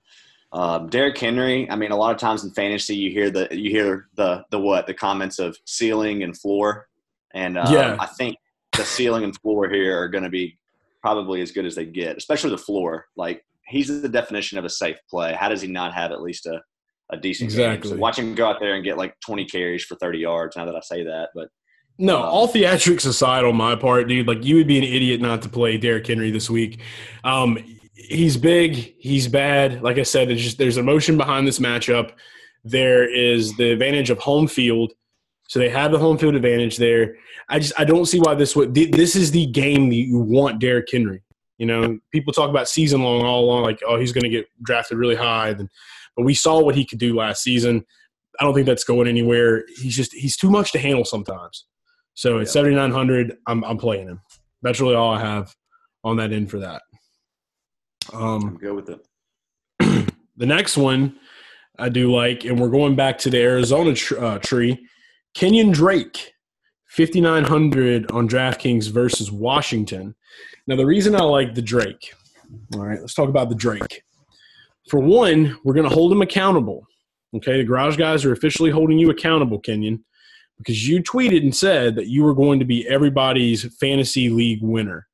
Um, 0.51 0.89
Derrick 0.89 1.17
Henry. 1.17 1.69
I 1.69 1.75
mean, 1.75 1.91
a 1.91 1.95
lot 1.95 2.13
of 2.13 2.17
times 2.17 2.43
in 2.43 2.51
fantasy, 2.51 2.95
you 2.95 3.11
hear 3.11 3.29
the 3.29 3.47
you 3.51 3.69
hear 3.71 4.07
the 4.15 4.45
the 4.51 4.59
what 4.59 4.87
the 4.87 4.93
comments 4.93 5.39
of 5.39 5.57
ceiling 5.65 6.23
and 6.23 6.37
floor, 6.37 6.87
and 7.33 7.57
um, 7.57 7.73
Yeah. 7.73 7.97
I 7.99 8.05
think 8.05 8.37
the 8.73 8.85
ceiling 8.85 9.23
and 9.23 9.35
floor 9.41 9.69
here 9.69 9.99
are 9.99 10.09
going 10.09 10.23
to 10.23 10.29
be 10.29 10.57
probably 11.01 11.41
as 11.41 11.51
good 11.51 11.65
as 11.65 11.75
they 11.75 11.85
get, 11.85 12.17
especially 12.17 12.51
the 12.51 12.57
floor. 12.57 13.07
Like 13.15 13.45
he's 13.67 14.01
the 14.01 14.09
definition 14.09 14.57
of 14.57 14.65
a 14.65 14.69
safe 14.69 14.97
play. 15.09 15.33
How 15.33 15.49
does 15.49 15.61
he 15.61 15.67
not 15.67 15.93
have 15.93 16.11
at 16.11 16.21
least 16.21 16.45
a 16.45 16.61
a 17.09 17.17
decent 17.17 17.51
game? 17.51 17.71
Exactly. 17.71 17.91
So 17.91 17.97
watch 17.97 18.17
him 18.17 18.35
go 18.35 18.47
out 18.47 18.59
there 18.59 18.75
and 18.75 18.83
get 18.83 18.97
like 18.97 19.15
20 19.25 19.45
carries 19.45 19.83
for 19.83 19.95
30 19.95 20.19
yards. 20.19 20.55
Now 20.55 20.65
that 20.65 20.75
I 20.75 20.81
say 20.81 21.03
that, 21.03 21.29
but 21.35 21.49
No, 21.97 22.17
Um, 22.17 22.23
all 22.23 22.47
theatrics 22.47 23.05
aside 23.05 23.43
on 23.43 23.55
my 23.55 23.75
part, 23.75 24.07
dude, 24.07 24.27
like 24.27 24.43
you 24.43 24.55
would 24.55 24.67
be 24.67 24.77
an 24.77 24.83
idiot 24.83 25.21
not 25.21 25.41
to 25.43 25.49
play 25.49 25.77
Derrick 25.77 26.07
Henry 26.07 26.31
this 26.31 26.49
week. 26.49 26.81
Um, 27.23 27.57
he's 27.93 28.37
big, 28.37 28.95
he's 28.97 29.27
bad. 29.27 29.81
Like 29.81 29.97
I 29.97 30.03
said, 30.03 30.29
there's 30.29 30.43
just 30.43 30.57
there's 30.57 30.77
emotion 30.77 31.17
behind 31.17 31.47
this 31.47 31.59
matchup. 31.59 32.11
There 32.63 33.07
is 33.07 33.55
the 33.57 33.71
advantage 33.71 34.09
of 34.09 34.17
home 34.17 34.47
field, 34.47 34.93
so 35.47 35.59
they 35.59 35.69
have 35.69 35.91
the 35.91 35.99
home 35.99 36.17
field 36.17 36.35
advantage 36.35 36.77
there. 36.77 37.15
I 37.47 37.59
just 37.59 37.73
I 37.79 37.85
don't 37.85 38.05
see 38.05 38.19
why 38.19 38.35
this 38.35 38.55
would. 38.55 38.73
This 38.73 39.15
is 39.15 39.31
the 39.31 39.45
game 39.47 39.89
that 39.89 39.95
you 39.95 40.19
want 40.19 40.59
Derrick 40.59 40.87
Henry. 40.91 41.21
You 41.57 41.67
know, 41.67 41.99
people 42.11 42.33
talk 42.33 42.49
about 42.49 42.67
season 42.67 43.03
long 43.03 43.21
all 43.21 43.45
along, 43.45 43.63
like 43.63 43.79
oh 43.87 43.99
he's 43.99 44.11
going 44.11 44.23
to 44.23 44.29
get 44.29 44.47
drafted 44.63 44.97
really 44.97 45.15
high, 45.15 45.49
and, 45.49 45.69
but 46.15 46.23
we 46.23 46.33
saw 46.33 46.61
what 46.61 46.75
he 46.75 46.85
could 46.85 46.99
do 46.99 47.15
last 47.15 47.43
season. 47.43 47.83
I 48.39 48.43
don't 48.43 48.53
think 48.53 48.65
that's 48.67 48.83
going 48.83 49.07
anywhere. 49.07 49.63
He's 49.77 49.95
just 49.95 50.13
he's 50.13 50.35
too 50.37 50.49
much 50.49 50.71
to 50.73 50.79
handle 50.79 51.05
sometimes. 51.05 51.65
So 52.13 52.37
at 52.37 52.47
Yeah. 52.47 52.51
7,900, 52.51 53.37
I'm, 53.47 53.63
I'm 53.63 53.77
playing 53.77 54.07
him. 54.07 54.21
That's 54.61 54.79
really 54.79 54.95
all 54.95 55.13
I 55.13 55.19
have 55.19 55.53
on 56.03 56.17
that 56.17 56.31
end 56.31 56.49
for 56.49 56.59
that. 56.59 56.81
I'm 58.13 58.21
Um, 58.21 58.57
good 58.57 58.73
with 58.75 58.89
it. 58.89 59.05
the 60.37 60.45
next 60.45 60.77
one 60.77 61.17
I 61.77 61.89
do 61.89 62.11
like, 62.13 62.45
and 62.45 62.59
we're 62.59 62.69
going 62.69 62.95
back 62.95 63.17
to 63.19 63.29
the 63.29 63.41
Arizona 63.41 63.93
tr- 63.93 64.23
uh, 64.23 64.39
tree. 64.39 64.87
Kenyon 65.33 65.71
Drake, 65.71 66.31
5,900 66.87 68.11
on 68.11 68.29
DraftKings 68.29 68.89
versus 68.91 69.31
Washington. 69.31 70.15
Now, 70.67 70.77
the 70.77 70.85
reason 70.85 71.15
I 71.15 71.23
like 71.23 71.53
the 71.53 71.61
Drake, 71.61 72.13
all 72.73 72.85
right, 72.85 72.99
let's 73.01 73.13
talk 73.13 73.27
about 73.29 73.49
the 73.49 73.55
Drake. 73.55 74.03
For 74.89 74.99
one, 74.99 75.57
we're 75.63 75.73
going 75.73 75.89
to 75.89 75.93
hold 75.93 76.11
him 76.11 76.21
accountable. 76.21 76.85
Okay, 77.35 77.57
the 77.57 77.63
garage 77.63 77.97
guys 77.97 78.23
are 78.23 78.31
officially 78.31 78.71
holding 78.71 78.97
you 78.97 79.09
accountable, 79.09 79.59
Kenyon, 79.59 80.03
because 80.57 80.87
you 80.87 81.01
tweeted 81.01 81.41
and 81.41 81.55
said 81.55 81.95
that 81.95 82.07
you 82.07 82.23
were 82.23 82.33
going 82.33 82.59
to 82.59 82.65
be 82.65 82.87
everybody's 82.87 83.73
fantasy 83.75 84.29
league 84.29 84.61
winner. 84.61 85.07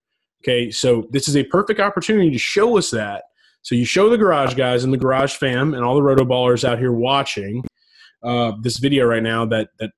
Okay, 0.44 0.70
so 0.72 1.08
this 1.12 1.28
is 1.28 1.36
a 1.36 1.44
perfect 1.44 1.80
opportunity 1.80 2.32
to 2.32 2.38
show 2.38 2.78
us 2.78 2.92
that. 2.92 3.24
So 3.64 3.76
you 3.76 3.86
show 3.86 4.10
the 4.10 4.18
garage 4.18 4.56
guys 4.56 4.84
and 4.84 4.92
the 4.92 4.98
garage 4.98 5.36
fam 5.36 5.74
and 5.74 5.84
all 5.84 5.96
the 5.96 6.04
roto 6.04 6.26
ballers 6.26 6.64
out 6.64 6.80
here 6.80 6.92
watching 6.92 7.64
uh, 8.24 8.54
this 8.62 8.78
video 8.78 9.06
right 9.06 9.24
now 9.24 9.46
that, 9.46 9.70
that 9.80 9.92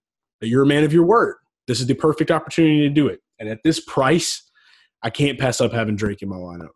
that 0.43 0.49
you're 0.49 0.63
a 0.63 0.67
man 0.67 0.83
of 0.83 0.91
your 0.91 1.05
word. 1.05 1.37
This 1.67 1.79
is 1.79 1.87
the 1.87 1.93
perfect 1.93 2.29
opportunity 2.29 2.81
to 2.81 2.89
do 2.89 3.07
it. 3.07 3.21
And 3.39 3.47
at 3.47 3.59
this 3.63 3.79
price, 3.79 4.43
I 5.01 5.09
can't 5.09 5.39
pass 5.39 5.61
up 5.61 5.71
having 5.71 5.95
Drake 5.95 6.21
in 6.21 6.27
my 6.27 6.35
lineup. 6.35 6.71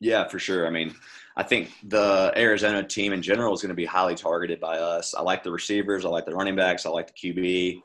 Yeah, 0.00 0.28
for 0.28 0.38
sure. 0.38 0.66
I 0.66 0.70
mean, 0.70 0.94
I 1.36 1.42
think 1.42 1.72
the 1.84 2.32
Arizona 2.36 2.82
team 2.82 3.12
in 3.12 3.22
general 3.22 3.54
is 3.54 3.62
going 3.62 3.70
to 3.70 3.74
be 3.74 3.84
highly 3.84 4.14
targeted 4.14 4.60
by 4.60 4.78
us. 4.78 5.14
I 5.14 5.22
like 5.22 5.42
the 5.42 5.50
receivers. 5.50 6.04
I 6.04 6.08
like 6.08 6.26
the 6.26 6.34
running 6.34 6.56
backs. 6.56 6.86
I 6.86 6.90
like 6.90 7.12
the 7.14 7.32
QB. 7.32 7.82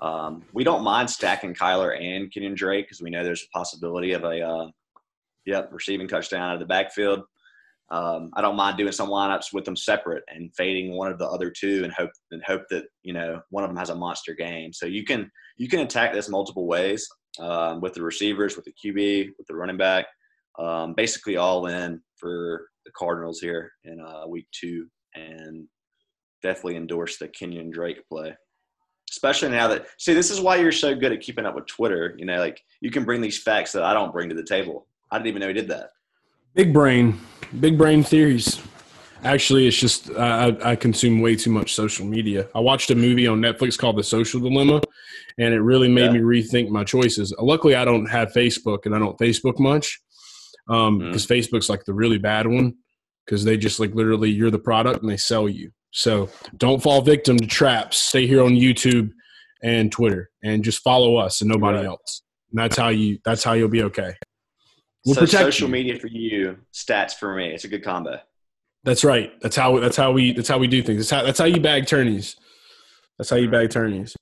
Um, 0.00 0.44
we 0.52 0.64
don't 0.64 0.82
mind 0.82 1.08
stacking 1.08 1.54
Kyler 1.54 1.98
and 1.98 2.30
Kenyon 2.30 2.54
Drake 2.54 2.86
because 2.86 3.00
we 3.00 3.10
know 3.10 3.24
there's 3.24 3.44
a 3.44 3.56
possibility 3.56 4.12
of 4.12 4.24
a 4.24 4.40
uh, 4.40 4.66
yep 5.46 5.70
receiving 5.72 6.08
touchdown 6.08 6.42
out 6.42 6.54
of 6.54 6.60
the 6.60 6.66
backfield. 6.66 7.22
Um, 7.90 8.30
I 8.34 8.40
don't 8.40 8.56
mind 8.56 8.78
doing 8.78 8.92
some 8.92 9.08
lineups 9.08 9.52
with 9.52 9.64
them 9.64 9.76
separate 9.76 10.24
and 10.28 10.54
fading 10.56 10.96
one 10.96 11.12
of 11.12 11.18
the 11.18 11.26
other 11.26 11.50
two 11.50 11.84
and 11.84 11.92
hope 11.92 12.10
and 12.30 12.42
hope 12.42 12.62
that 12.70 12.84
you 13.02 13.12
know 13.12 13.40
one 13.50 13.62
of 13.62 13.70
them 13.70 13.76
has 13.76 13.90
a 13.90 13.94
monster 13.94 14.34
game. 14.34 14.72
So 14.72 14.86
you 14.86 15.04
can 15.04 15.30
you 15.56 15.68
can 15.68 15.80
attack 15.80 16.12
this 16.12 16.28
multiple 16.28 16.66
ways 16.66 17.06
um, 17.38 17.80
with 17.80 17.94
the 17.94 18.02
receivers, 18.02 18.56
with 18.56 18.64
the 18.64 18.72
QB, 18.72 19.30
with 19.38 19.46
the 19.46 19.54
running 19.54 19.76
back. 19.76 20.06
Um, 20.58 20.94
basically 20.94 21.36
all 21.36 21.66
in 21.66 22.00
for 22.16 22.68
the 22.84 22.92
Cardinals 22.96 23.40
here 23.40 23.72
in 23.84 24.00
uh, 24.00 24.26
week 24.26 24.46
two, 24.52 24.86
and 25.14 25.66
definitely 26.42 26.76
endorse 26.76 27.18
the 27.18 27.28
Kenyon 27.28 27.70
Drake 27.70 28.06
play. 28.08 28.36
Especially 29.10 29.48
now 29.48 29.68
that 29.68 29.86
see, 29.98 30.14
this 30.14 30.30
is 30.30 30.40
why 30.40 30.56
you're 30.56 30.72
so 30.72 30.94
good 30.94 31.12
at 31.12 31.20
keeping 31.20 31.46
up 31.46 31.54
with 31.54 31.66
Twitter. 31.66 32.14
You 32.18 32.26
know, 32.26 32.38
like 32.38 32.60
you 32.80 32.90
can 32.90 33.04
bring 33.04 33.20
these 33.20 33.42
facts 33.42 33.72
that 33.72 33.82
I 33.82 33.92
don't 33.92 34.12
bring 34.12 34.28
to 34.28 34.34
the 34.34 34.44
table. 34.44 34.86
I 35.10 35.18
didn't 35.18 35.28
even 35.28 35.40
know 35.40 35.48
he 35.48 35.54
did 35.54 35.68
that. 35.68 35.90
Big 36.54 36.72
brain, 36.72 37.18
big 37.60 37.76
brain 37.76 38.02
theories. 38.02 38.60
Actually, 39.24 39.66
it's 39.66 39.76
just 39.76 40.10
I, 40.10 40.56
I 40.62 40.76
consume 40.76 41.20
way 41.20 41.34
too 41.34 41.50
much 41.50 41.74
social 41.74 42.06
media. 42.06 42.48
I 42.54 42.60
watched 42.60 42.90
a 42.90 42.94
movie 42.94 43.26
on 43.26 43.40
Netflix 43.40 43.78
called 43.78 43.96
The 43.96 44.04
Social 44.04 44.40
Dilemma, 44.40 44.82
and 45.38 45.54
it 45.54 45.60
really 45.60 45.88
made 45.88 46.12
yeah. 46.12 46.20
me 46.20 46.20
rethink 46.20 46.68
my 46.68 46.84
choices. 46.84 47.34
Luckily, 47.38 47.74
I 47.74 47.84
don't 47.84 48.06
have 48.06 48.32
Facebook, 48.32 48.86
and 48.86 48.94
I 48.94 48.98
don't 48.98 49.18
Facebook 49.18 49.58
much 49.58 50.00
because 50.66 50.88
um, 50.88 51.00
mm. 51.00 51.14
Facebook's 51.14 51.68
like 51.68 51.84
the 51.84 51.94
really 51.94 52.18
bad 52.18 52.46
one 52.46 52.74
because 53.24 53.44
they 53.44 53.56
just 53.56 53.80
like 53.80 53.94
literally 53.94 54.30
you're 54.30 54.50
the 54.50 54.58
product 54.58 55.02
and 55.02 55.10
they 55.10 55.16
sell 55.16 55.48
you. 55.48 55.70
So 55.90 56.28
don't 56.56 56.82
fall 56.82 57.02
victim 57.02 57.38
to 57.38 57.46
traps. 57.46 57.98
Stay 57.98 58.26
here 58.26 58.42
on 58.42 58.52
YouTube 58.52 59.10
and 59.62 59.90
Twitter, 59.90 60.30
and 60.42 60.64
just 60.64 60.82
follow 60.82 61.16
us 61.16 61.40
and 61.40 61.50
nobody 61.50 61.78
right. 61.78 61.86
else. 61.86 62.22
And 62.50 62.58
that's 62.58 62.76
how 62.76 62.88
you. 62.88 63.18
That's 63.24 63.44
how 63.44 63.52
you'll 63.52 63.68
be 63.68 63.82
okay. 63.84 64.14
We'll 65.06 65.14
so 65.14 65.26
social 65.26 65.68
you. 65.68 65.72
media 65.72 65.98
for 65.98 66.08
you, 66.08 66.56
stats 66.72 67.12
for 67.12 67.34
me. 67.34 67.48
It's 67.48 67.64
a 67.64 67.68
good 67.68 67.84
combo. 67.84 68.18
That's 68.84 69.04
right. 69.04 69.32
That's 69.40 69.56
how 69.56 69.78
that's 69.78 69.96
how 69.96 70.12
we 70.12 70.32
that's 70.32 70.48
how 70.48 70.58
we 70.58 70.66
do 70.66 70.82
things. 70.82 70.98
That's 70.98 71.10
how 71.10 71.22
that's 71.24 71.38
how 71.38 71.46
you 71.46 71.60
bag 71.60 71.86
turnies. 71.86 72.36
That's 73.18 73.30
how 73.30 73.36
you 73.36 73.50
bag 73.50 73.70
turnies. 73.70 74.16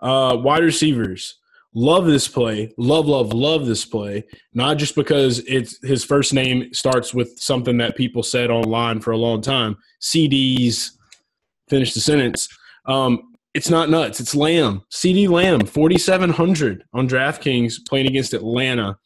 Uh, 0.00 0.36
wide 0.40 0.64
receivers. 0.64 1.38
Love 1.74 2.06
this 2.06 2.28
play. 2.28 2.72
Love, 2.76 3.06
love, 3.06 3.32
love 3.32 3.66
this 3.66 3.84
play. 3.84 4.24
Not 4.52 4.76
just 4.76 4.94
because 4.94 5.38
it's 5.40 5.78
his 5.86 6.04
first 6.04 6.34
name 6.34 6.72
starts 6.74 7.14
with 7.14 7.38
something 7.38 7.78
that 7.78 7.96
people 7.96 8.22
said 8.22 8.50
online 8.50 9.00
for 9.00 9.12
a 9.12 9.16
long 9.16 9.40
time. 9.40 9.76
CDs. 10.00 10.90
Finish 11.68 11.94
the 11.94 12.00
sentence. 12.00 12.48
Um, 12.86 13.32
it's 13.54 13.70
not 13.70 13.88
nuts. 13.88 14.20
It's 14.20 14.34
Lamb. 14.34 14.82
CD 14.90 15.28
Lamb, 15.28 15.64
4,700 15.64 16.84
on 16.92 17.08
DraftKings 17.08 17.86
playing 17.88 18.06
against 18.06 18.34
Atlanta. 18.34 18.98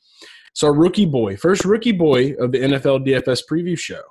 So 0.55 0.69
rookie 0.69 1.07
boy, 1.07 1.37
first 1.37 1.65
rookie 1.65 1.93
boy 1.93 2.33
of 2.35 2.51
the 2.51 2.59
NFL 2.59 3.07
DFS 3.07 3.43
preview 3.51 3.79
show. 3.79 4.03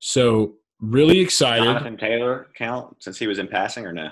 So 0.00 0.56
really 0.80 1.20
excited. 1.20 1.64
Jonathan 1.64 1.96
Taylor 1.96 2.48
count 2.56 2.96
since 2.98 3.18
he 3.18 3.26
was 3.26 3.38
in 3.38 3.46
passing 3.46 3.86
or 3.86 3.92
no? 3.92 4.08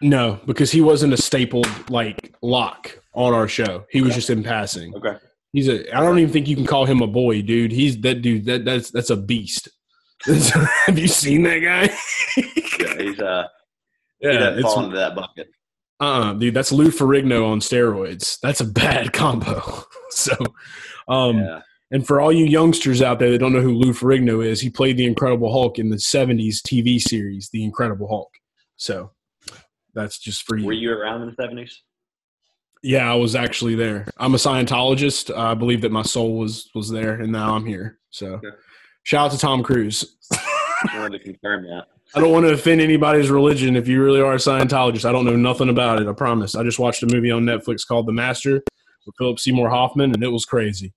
No, 0.00 0.40
because 0.46 0.70
he 0.70 0.80
wasn't 0.80 1.12
a 1.12 1.16
stapled 1.16 1.68
like 1.90 2.34
lock 2.42 2.98
on 3.14 3.34
our 3.34 3.48
show. 3.48 3.84
He 3.90 4.00
was 4.00 4.14
just 4.14 4.30
in 4.30 4.42
passing. 4.42 4.94
Okay. 4.94 5.16
He's 5.52 5.68
a. 5.68 5.96
I 5.96 6.00
don't 6.00 6.18
even 6.18 6.32
think 6.32 6.46
you 6.46 6.56
can 6.56 6.66
call 6.66 6.84
him 6.84 7.02
a 7.02 7.06
boy, 7.06 7.42
dude. 7.42 7.72
He's 7.72 8.00
that 8.02 8.22
dude. 8.22 8.44
That 8.44 8.64
that's 8.64 8.90
that's 8.90 9.10
a 9.10 9.16
beast. 9.16 9.68
Have 10.86 10.98
you 10.98 11.08
seen 11.08 11.42
that 11.44 11.58
guy? 11.58 11.94
yeah, 12.80 13.02
he's 13.02 13.20
uh. 13.20 13.46
Yeah, 14.20 14.56
he 14.56 14.62
fall 14.62 14.84
into 14.84 14.96
that 14.96 15.14
bucket 15.14 15.48
uh 16.00 16.32
dude, 16.34 16.54
that's 16.54 16.72
Lou 16.72 16.88
Ferrigno 16.88 17.46
on 17.46 17.60
steroids. 17.60 18.38
That's 18.40 18.60
a 18.60 18.64
bad 18.64 19.12
combo. 19.12 19.62
so, 20.10 20.34
um, 21.08 21.38
yeah. 21.38 21.60
and 21.90 22.06
for 22.06 22.20
all 22.20 22.32
you 22.32 22.44
youngsters 22.44 23.02
out 23.02 23.18
there 23.18 23.30
that 23.30 23.38
don't 23.38 23.52
know 23.52 23.60
who 23.60 23.74
Lou 23.74 23.92
Ferrigno 23.92 24.44
is, 24.44 24.60
he 24.60 24.70
played 24.70 24.96
the 24.96 25.06
Incredible 25.06 25.52
Hulk 25.52 25.78
in 25.78 25.90
the 25.90 25.96
'70s 25.96 26.60
TV 26.60 27.00
series, 27.00 27.50
The 27.52 27.64
Incredible 27.64 28.08
Hulk. 28.08 28.32
So, 28.76 29.10
that's 29.98 30.18
just 30.18 30.42
for 30.42 30.56
you. 30.56 30.66
Were 30.66 30.72
you 30.72 30.92
around 30.92 31.22
in 31.22 31.28
the 31.28 31.42
'70s? 31.42 31.72
Yeah, 32.82 33.10
I 33.10 33.16
was 33.16 33.34
actually 33.34 33.74
there. 33.74 34.06
I'm 34.18 34.34
a 34.34 34.38
Scientologist. 34.38 35.30
Uh, 35.30 35.50
I 35.50 35.54
believe 35.54 35.80
that 35.80 35.92
my 35.92 36.02
soul 36.02 36.38
was 36.38 36.70
was 36.74 36.90
there, 36.90 37.14
and 37.14 37.32
now 37.32 37.54
I'm 37.54 37.66
here. 37.66 37.98
So, 38.10 38.34
okay. 38.34 38.48
shout 39.02 39.26
out 39.26 39.32
to 39.32 39.38
Tom 39.38 39.62
Cruise. 39.62 40.16
I 40.32 41.00
wanted 41.00 41.18
to 41.18 41.24
confirm 41.24 41.64
that. 41.64 41.86
I 42.14 42.20
don't 42.20 42.32
want 42.32 42.46
to 42.46 42.52
offend 42.52 42.80
anybody's 42.80 43.30
religion. 43.30 43.76
If 43.76 43.86
you 43.86 44.02
really 44.02 44.20
are 44.20 44.32
a 44.32 44.36
Scientologist, 44.36 45.04
I 45.04 45.12
don't 45.12 45.26
know 45.26 45.36
nothing 45.36 45.68
about 45.68 46.00
it. 46.00 46.08
I 46.08 46.12
promise. 46.12 46.54
I 46.54 46.62
just 46.62 46.78
watched 46.78 47.02
a 47.02 47.06
movie 47.06 47.30
on 47.30 47.42
Netflix 47.42 47.86
called 47.86 48.06
The 48.06 48.12
Master 48.12 48.62
with 49.04 49.14
Philip 49.18 49.38
Seymour 49.38 49.68
Hoffman, 49.68 50.14
and 50.14 50.22
it 50.22 50.28
was 50.28 50.44
crazy. 50.44 50.94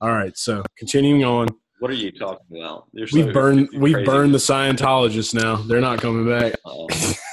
All 0.00 0.10
right, 0.10 0.36
so 0.36 0.62
continuing 0.78 1.24
on. 1.24 1.48
What 1.80 1.90
are 1.90 1.94
you 1.94 2.10
talking 2.12 2.58
about? 2.58 2.84
we've 3.12 3.32
burned 3.32 3.68
we've 3.76 4.04
burned 4.04 4.32
the 4.32 4.38
Scientologists 4.38 5.34
now. 5.34 5.56
They're 5.56 5.80
not 5.80 6.00
coming 6.00 6.26
back. 6.26 6.54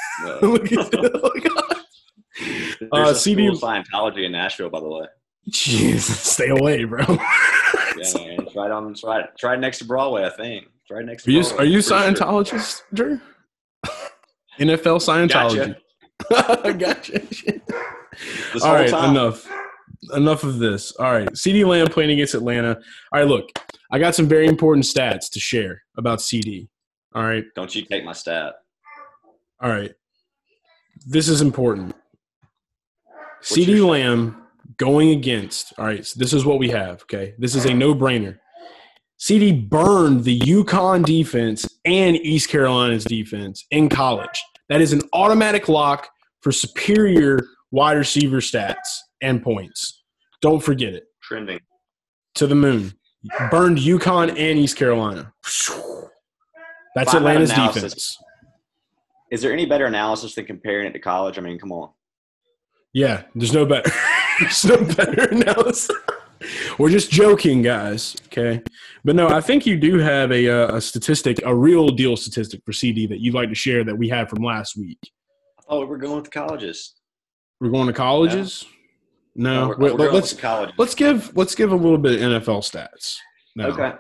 Oh, 0.44 0.48
no. 0.48 0.52
look 0.52 0.72
at 0.72 0.92
that. 0.92 1.86
Oh, 2.92 3.02
uh, 3.02 3.14
CD 3.14 3.50
Scientology 3.50 4.26
in 4.26 4.32
Nashville, 4.32 4.70
by 4.70 4.80
the 4.80 4.90
way. 4.90 5.06
Jesus, 5.50 6.20
stay 6.20 6.50
away, 6.50 6.84
bro. 6.84 7.04
yeah, 7.08 7.16
man. 8.16 8.38
It's 8.44 8.56
right 8.56 8.72
on. 8.72 8.92
It's 8.92 9.04
right, 9.04 9.26
it's 9.34 9.44
right 9.44 9.60
next 9.60 9.80
to 9.80 9.86
Broadway, 9.86 10.26
I 10.26 10.30
think 10.30 10.68
right 10.94 11.06
next. 11.06 11.28
Are 11.28 11.32
you, 11.32 11.44
are 11.58 11.66
you 11.66 11.80
Scientologist, 11.80 12.78
sure. 12.78 12.86
Drew? 12.94 13.20
NFL 14.60 15.02
Scientology. 15.02 15.76
Gotcha. 16.30 16.74
gotcha. 16.74 17.22
All 18.64 18.74
right, 18.74 18.90
time. 18.90 19.12
enough. 19.12 19.50
Enough 20.14 20.44
of 20.44 20.60
this. 20.60 20.92
All 20.98 21.12
right, 21.12 21.36
CD 21.36 21.64
Lamb 21.64 21.88
playing 21.88 22.12
against 22.12 22.36
Atlanta. 22.36 22.76
All 23.12 23.20
right, 23.20 23.28
look, 23.28 23.50
I 23.92 24.00
got 24.00 24.16
some 24.16 24.28
very 24.28 24.48
important 24.48 24.86
stats 24.86 25.30
to 25.32 25.40
share 25.40 25.82
about 25.98 26.22
CD. 26.22 26.70
All 27.16 27.24
right. 27.24 27.44
Don't 27.56 27.74
you 27.74 27.84
take 27.84 28.04
my 28.04 28.14
stat. 28.14 28.54
All 29.62 29.70
right. 29.70 29.94
This 31.06 31.28
is 31.28 31.42
important. 31.42 31.96
CD 33.42 33.82
Lamb 33.82 34.38
going 34.78 35.10
against. 35.10 35.74
All 35.78 35.86
right, 35.86 36.06
so 36.06 36.20
this 36.20 36.34
is 36.34 36.46
what 36.46 36.60
we 36.60 36.70
have. 36.70 37.02
Okay, 37.04 37.36
this 37.38 37.56
is 37.56 37.66
a 37.66 37.74
no-brainer. 37.74 38.38
CD 39.18 39.52
burned 39.52 40.24
the 40.24 40.40
UConn 40.40 41.06
defense 41.06 41.66
and 41.86 42.16
East 42.18 42.50
Carolina's 42.50 43.06
defense 43.06 43.66
in 43.72 43.90
college. 43.90 44.44
That 44.70 44.82
is 44.82 44.94
an 44.94 45.02
automatic 45.14 45.70
lock 45.70 46.10
for 46.42 46.52
superior 46.52 47.40
wide 47.72 47.98
receiver 47.98 48.38
stats 48.38 49.00
and 49.22 49.42
points. 49.42 50.04
Don't 50.42 50.62
forget 50.62 50.94
it. 50.94 51.06
Trending. 51.22 51.60
To 52.36 52.48
the 52.48 52.56
moon. 52.56 52.94
Burned 53.50 53.78
UConn 53.78 54.30
and 54.30 54.60
East 54.60 54.76
Carolina. 54.76 55.32
That's 56.96 57.14
Atlanta's 57.14 57.52
defense. 57.52 58.18
Is 59.34 59.42
there 59.42 59.52
any 59.52 59.66
better 59.66 59.88
analysis 59.88 60.36
than 60.36 60.46
comparing 60.46 60.86
it 60.86 60.92
to 60.92 61.00
college? 61.00 61.40
I 61.40 61.42
mean, 61.42 61.58
come 61.58 61.72
on. 61.72 61.90
Yeah, 62.94 63.24
there's 63.34 63.52
no 63.52 63.66
better. 63.66 63.90
there's 64.40 64.64
no 64.64 64.78
better 64.78 65.24
analysis. 65.32 65.90
We're 66.78 66.92
just 66.92 67.10
joking, 67.10 67.64
guys. 67.64 68.16
Okay, 68.28 68.62
but 69.04 69.16
no, 69.16 69.28
I 69.30 69.42
think 69.42 69.66
you 69.66 69.76
do 69.76 69.98
have 69.98 70.32
a, 70.32 70.48
uh, 70.48 70.76
a 70.76 70.82
statistic, 70.82 71.40
a 71.46 71.56
real 71.56 71.90
deal 71.90 72.16
statistic 72.16 72.62
for 72.64 72.74
CD 72.74 73.08
that 73.08 73.22
you'd 73.22 73.34
like 73.34 73.50
to 73.50 73.56
share 73.56 73.84
that 73.84 73.98
we 73.98 74.08
had 74.08 74.30
from 74.30 74.44
last 74.44 74.78
week. 74.78 75.00
Oh, 75.68 75.84
we're 75.84 75.98
going 75.98 76.24
to 76.24 76.30
colleges. 76.30 76.94
We're 77.60 77.72
going 77.72 77.88
to 77.88 77.94
colleges. 77.94 78.66
No, 79.36 79.70
no 79.70 79.76
we're, 79.80 79.96
we're 79.96 80.12
let's 80.12 80.44
let's 80.78 80.94
give 80.94 81.36
let's 81.36 81.56
give 81.56 81.72
a 81.72 81.76
little 81.76 81.98
bit 81.98 82.22
of 82.22 82.44
NFL 82.44 82.60
stats. 82.60 83.18
No. 83.56 83.70
Okay. 83.70 83.98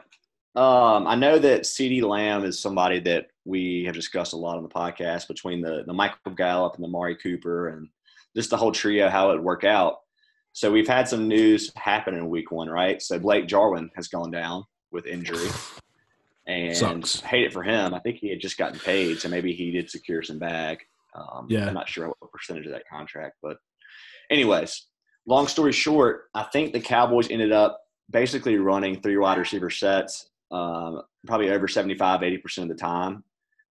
Um, 0.56 1.08
I 1.08 1.16
know 1.16 1.40
that 1.40 1.66
CD 1.66 2.02
Lamb 2.04 2.46
is 2.46 2.60
somebody 2.60 3.00
that 3.00 3.30
we 3.46 3.84
have 3.86 3.96
discussed 3.96 4.34
a 4.34 4.38
lot 4.38 4.58
on 4.58 4.64
the 4.64 4.70
podcast 4.70 5.28
between 5.28 5.62
the 5.62 5.84
the 5.86 5.94
Michael 5.94 6.32
Gallup 6.32 6.76
and 6.76 6.84
the 6.84 6.90
Mari 6.90 7.16
Cooper 7.16 7.70
and 7.70 7.90
just 8.36 8.50
the 8.50 8.58
whole 8.58 8.72
trio 8.72 9.10
how 9.10 9.30
it 9.30 9.36
would 9.36 9.44
work 9.44 9.64
out. 9.64 9.98
So 10.54 10.72
we've 10.72 10.88
had 10.88 11.08
some 11.08 11.28
news 11.28 11.72
happen 11.76 12.14
in 12.14 12.30
week 12.30 12.52
one, 12.52 12.70
right? 12.70 13.02
So 13.02 13.20
Blake 13.20 13.48
Jarwin 13.48 13.90
has 13.96 14.08
gone 14.08 14.32
down 14.32 14.64
with 14.92 15.08
injury. 15.08 15.50
And 16.46 16.76
Sucks. 16.76 17.22
hate 17.22 17.46
it 17.46 17.54
for 17.54 17.64
him. 17.64 17.94
I 17.94 18.00
think 18.00 18.18
he 18.18 18.30
had 18.30 18.42
just 18.42 18.58
gotten 18.58 18.78
paid, 18.78 19.20
so 19.20 19.30
maybe 19.30 19.54
he 19.54 19.72
did 19.72 19.90
secure 19.90 20.22
some 20.22 20.40
bag. 20.40 20.80
Um, 21.16 21.48
yeah. 21.50 21.68
I'm 21.68 21.74
not 21.74 21.88
sure 21.88 22.08
what 22.08 22.32
percentage 22.32 22.66
of 22.66 22.74
that 22.74 22.88
contract, 22.88 23.38
but 23.42 23.58
anyways, 24.30 24.88
long 25.26 25.48
story 25.48 25.72
short, 25.72 26.26
I 26.34 26.44
think 26.44 26.74
the 26.74 26.82
Cowboys 26.82 27.32
ended 27.32 27.52
up 27.52 27.80
basically 28.12 28.58
running 28.58 29.02
three 29.02 29.18
wide 29.18 29.38
receiver 29.38 29.70
sets, 29.70 30.30
um, 30.52 31.02
probably 31.26 31.50
over 31.50 31.68
75, 31.68 32.20
80% 32.20 32.64
of 32.64 32.68
the 32.68 32.76
time 32.76 33.24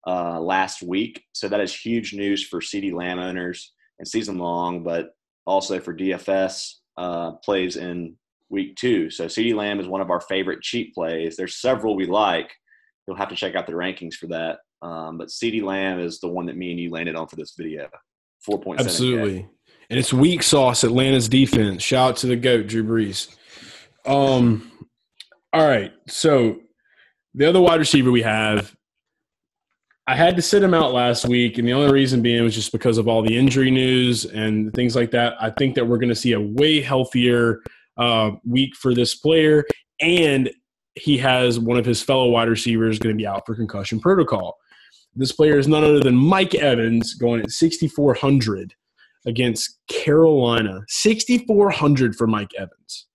uh, 0.07 0.41
last 0.41 0.83
week. 0.83 1.25
So 1.33 1.49
that 1.49 1.61
is 1.61 1.75
huge 1.75 2.15
news 2.15 2.45
for 2.45 2.61
CD 2.61 2.93
Lamb 2.93 3.19
owners 3.19 3.73
and 3.99 4.07
season 4.07 4.39
long, 4.39 4.83
but 4.83 5.11
also 5.47 5.81
for 5.81 5.95
DFS 5.95 6.75
uh, 6.97 7.33
plays 7.45 7.77
in 7.77 8.17
week 8.51 8.77
two. 8.77 9.11
So 9.11 9.29
CD 9.29 9.55
Lamb 9.55 9.81
is 9.81 9.89
one 9.89 10.01
of 10.01 10.11
our 10.11 10.21
favorite 10.21 10.63
cheap 10.63 10.95
plays. 10.95 11.37
There's 11.37 11.61
several 11.61 11.97
we 11.97 12.07
like. 12.07 12.53
You'll 13.07 13.17
have 13.17 13.31
to 13.31 13.37
check 13.37 13.55
out 13.55 13.67
the 13.67 13.73
rankings 13.73 14.15
for 14.15 14.29
that. 14.29 14.59
Um, 14.83 15.19
but 15.19 15.31
CD 15.31 15.61
Lamb 15.61 16.01
is 16.01 16.21
the 16.21 16.29
one 16.29 16.47
that 16.47 16.57
me 16.57 16.73
and 16.73 16.81
you 16.81 16.91
landed 16.91 17.17
on 17.17 17.29
for 17.29 17.37
this 17.37 17.55
video. 17.57 17.89
Four 18.41 18.61
absolutely, 18.77 19.49
and 19.89 20.01
it's 20.01 20.13
weak 20.13 20.43
sauce. 20.43 20.83
Atlanta's 20.83 21.29
defense. 21.29 21.81
Shout 21.81 22.11
out 22.11 22.17
to 22.19 22.27
the 22.27 22.35
goat, 22.35 22.67
Drew 22.67 22.83
Brees. 22.83 23.33
Um, 24.05 24.73
all 25.53 25.65
right, 25.65 25.93
so 26.09 26.57
the 27.35 27.49
other 27.49 27.61
wide 27.61 27.79
receiver 27.79 28.11
we 28.11 28.23
have 28.23 28.75
I 30.07 30.17
had 30.17 30.35
to 30.35 30.43
sit 30.43 30.63
him 30.63 30.75
out 30.75 30.93
last 30.93 31.29
week, 31.29 31.59
and 31.59 31.69
the 31.69 31.73
only 31.73 31.93
reason 31.93 32.23
being 32.23 32.43
was 32.43 32.55
just 32.55 32.73
because 32.73 32.99
of 32.99 33.07
all 33.07 33.23
the 33.23 33.37
injury 33.39 33.71
news 33.71 34.25
and 34.25 34.73
things 34.75 34.97
like 34.97 35.13
that. 35.13 35.35
I 35.41 35.51
think 35.51 35.77
that 35.77 35.87
we're 35.87 35.99
going 35.99 36.09
to 36.09 36.15
see 36.15 36.33
a 36.33 36.41
way 36.41 36.81
healthier 36.81 37.61
uh, 37.97 38.33
week 38.45 38.75
for 38.75 38.95
this 38.95 39.15
player, 39.15 39.65
and 40.01 40.51
he 40.97 41.17
has 41.19 41.61
one 41.61 41.79
of 41.79 41.87
his 41.87 42.03
fellow 42.03 42.29
wide 42.29 42.49
receivers 42.49 42.99
going 42.99 43.17
to 43.17 43.19
be 43.19 43.27
out 43.27 43.47
for 43.47 43.55
concussion 43.55 44.01
protocol. 44.01 44.59
This 45.15 45.33
player 45.33 45.59
is 45.59 45.69
none 45.69 45.85
other 45.85 46.01
than 46.01 46.17
Mike 46.17 46.55
Evans 46.55 47.15
going 47.15 47.41
at 47.43 47.51
6,400 47.51 48.75
against 49.27 49.79
Carolina. 49.87 50.81
6,400 50.89 52.17
for 52.17 52.27
Mike 52.27 52.53
Evans. 52.59 53.07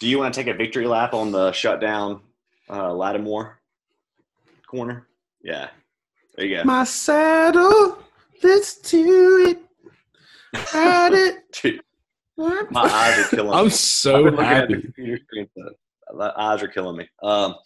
Do 0.00 0.08
you 0.08 0.18
want 0.18 0.34
to 0.34 0.40
take 0.40 0.52
a 0.52 0.56
victory 0.56 0.86
lap 0.86 1.14
on 1.14 1.32
the 1.32 1.52
shutdown 1.52 2.20
uh, 2.68 2.92
Lattimore? 2.92 3.57
Corner. 4.68 5.08
Yeah. 5.42 5.68
There 6.36 6.46
you 6.46 6.56
go. 6.56 6.64
My 6.64 6.84
saddle. 6.84 7.98
Let's 8.42 8.76
do 8.78 9.46
it. 9.48 9.58
Got 10.72 11.12
it. 11.12 11.36
Dude, 11.62 11.80
my 12.70 12.82
eyes 12.82 13.18
are 13.18 13.28
killing 13.28 13.50
me. 13.50 13.56
I'm 13.56 13.70
so 13.70 14.36
happy. 14.36 14.92
My 16.14 16.32
eyes 16.36 16.62
are 16.62 16.68
killing 16.68 16.96
me. 16.96 17.08
Um, 17.22 17.56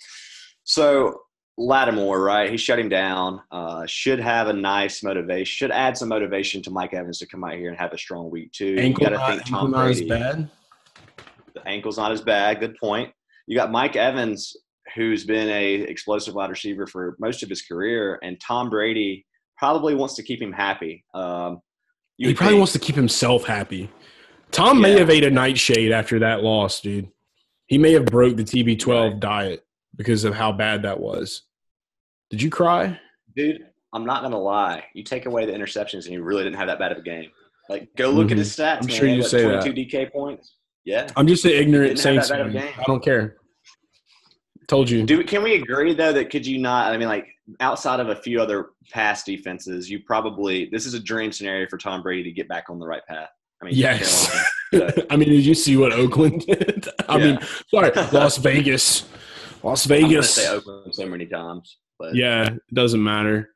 so 0.65 1.21
Lattimore, 1.59 2.23
right? 2.23 2.51
He 2.51 2.57
shut 2.57 2.79
him 2.79 2.89
down. 2.89 3.43
Uh, 3.51 3.85
should 3.87 4.19
have 4.19 4.49
a 4.49 4.53
nice 4.53 5.03
motivation. 5.03 5.45
Should 5.45 5.71
add 5.71 5.97
some 5.97 6.09
motivation 6.09 6.63
to 6.63 6.71
Mike 6.71 6.95
Evans 6.95 7.19
to 7.19 7.27
come 7.27 7.45
out 7.45 7.55
here 7.55 7.69
and 7.69 7.79
have 7.79 7.93
a 7.93 7.99
strong 7.99 8.31
week 8.31 8.53
too. 8.53 8.77
Ankle, 8.79 9.05
you 9.05 9.11
got 9.11 9.27
to 9.29 9.33
think 9.35 9.49
Tom 9.49 9.73
Brady. 9.73 10.07
Not 10.07 10.17
as 10.17 10.35
bad. 10.35 10.51
The 11.55 11.69
ankle's 11.69 11.99
not 11.99 12.13
as 12.13 12.23
bad. 12.23 12.61
Good 12.61 12.77
point. 12.79 13.13
You 13.47 13.57
got 13.57 13.71
Mike 13.71 13.97
Evans 13.97 14.57
who's 14.95 15.25
been 15.25 15.49
a 15.49 15.75
explosive 15.75 16.35
wide 16.35 16.51
receiver 16.51 16.87
for 16.87 17.17
most 17.19 17.43
of 17.43 17.49
his 17.49 17.63
career, 17.63 18.19
and 18.23 18.41
Tom 18.41 18.71
Brady 18.71 19.27
probably 19.57 19.95
wants 19.95 20.15
to 20.15 20.23
keep 20.23 20.41
him 20.41 20.53
happy. 20.53 21.05
Um, 21.15 21.61
he 22.19 22.35
probably 22.35 22.53
think. 22.53 22.59
wants 22.59 22.73
to 22.75 22.79
keep 22.79 22.97
himself 22.97 23.45
happy. 23.45 23.91
Tom 24.51 24.77
yeah. 24.77 24.83
may 24.83 24.99
have 24.99 25.11
ate 25.11 25.25
a 25.25 25.31
nightshade 25.31 25.93
after 25.93 26.19
that 26.21 26.43
loss, 26.43 26.81
dude. 26.81 27.09
He 27.67 27.79
may 27.79 27.93
have 27.93 28.05
broke 28.05 28.37
the 28.37 28.45
TB12 28.45 29.11
right. 29.11 29.21
diet 29.21 29.67
because 29.97 30.25
of 30.25 30.35
how 30.35 30.53
bad 30.53 30.83
that 30.83 31.01
was. 31.01 31.43
Did 32.31 32.43
you 32.43 32.51
cry, 32.51 32.99
dude? 33.35 33.67
I'm 33.95 34.05
not 34.05 34.23
gonna 34.23 34.39
lie. 34.39 34.85
You 34.95 35.03
take 35.03 35.27
away 35.27 35.47
the 35.47 35.53
interceptions, 35.53 36.05
and 36.05 36.13
he 36.13 36.19
really 36.19 36.45
didn't 36.45 36.57
have 36.57 36.69
that 36.69 36.79
bad 36.79 36.93
of 36.93 36.99
a 36.99 37.03
game. 37.03 37.31
Like, 37.69 37.89
go 37.97 38.11
look 38.11 38.27
mm-hmm. 38.27 38.33
at 38.33 38.39
his 38.39 38.57
stats. 38.57 38.79
I'm 38.81 38.87
man. 38.87 38.97
sure 38.97 39.09
you 39.09 39.23
say 39.23 39.45
22 39.45 39.73
that. 39.73 39.91
DK 39.91 40.13
points. 40.13 40.57
Yeah. 40.85 41.09
I'm 41.17 41.27
just 41.27 41.45
an 41.45 41.53
ignorant 41.53 41.99
Saints 41.99 42.29
fan. 42.29 42.57
I 42.57 42.83
don't 42.87 43.03
care. 43.03 43.37
Told 44.73 44.89
you. 44.89 45.05
Do 45.05 45.23
can 45.23 45.43
we 45.43 45.57
agree 45.57 45.93
though 45.93 46.15
that 46.15 46.31
could 46.31 46.47
you 46.47 46.57
not? 46.57 46.95
I 46.95 46.97
mean, 46.97 47.07
like 47.07 47.27
outside 47.61 48.01
of 48.01 48.09
a 48.09 48.17
few 48.17 48.41
other 48.41 48.71
pass 48.91 49.23
defenses, 49.23 49.91
you 49.91 50.01
probably 50.01 50.71
this 50.73 50.87
is 50.87 50.95
a 50.95 50.99
dream 50.99 51.31
scenario 51.31 51.69
for 51.69 51.77
Tom 51.77 52.03
Brady 52.03 52.23
to 52.23 52.33
get 52.33 52.49
back 52.49 52.71
on 52.71 52.79
the 52.79 52.87
right 52.87 53.05
path. 53.07 53.29
I 53.61 53.67
mean, 53.67 53.75
yes. 53.75 54.35
I 55.11 55.17
mean, 55.17 55.29
did 55.29 55.45
you 55.45 55.55
see 55.55 55.77
what 55.77 55.93
Oakland 55.93 56.47
did? 56.47 56.89
I 57.07 57.19
yeah. 57.19 57.23
mean, 57.23 57.39
sorry, 57.69 57.91
Las 58.13 58.39
Vegas, 58.39 59.05
Las 59.63 59.85
Vegas. 59.85 60.37
say 60.37 60.49
Oakland 60.49 60.95
so 60.95 61.05
many 61.05 61.27
times, 61.27 61.77
but 61.99 62.15
yeah, 62.15 62.55
it 62.55 62.63
doesn't 62.73 63.03
matter. 63.03 63.51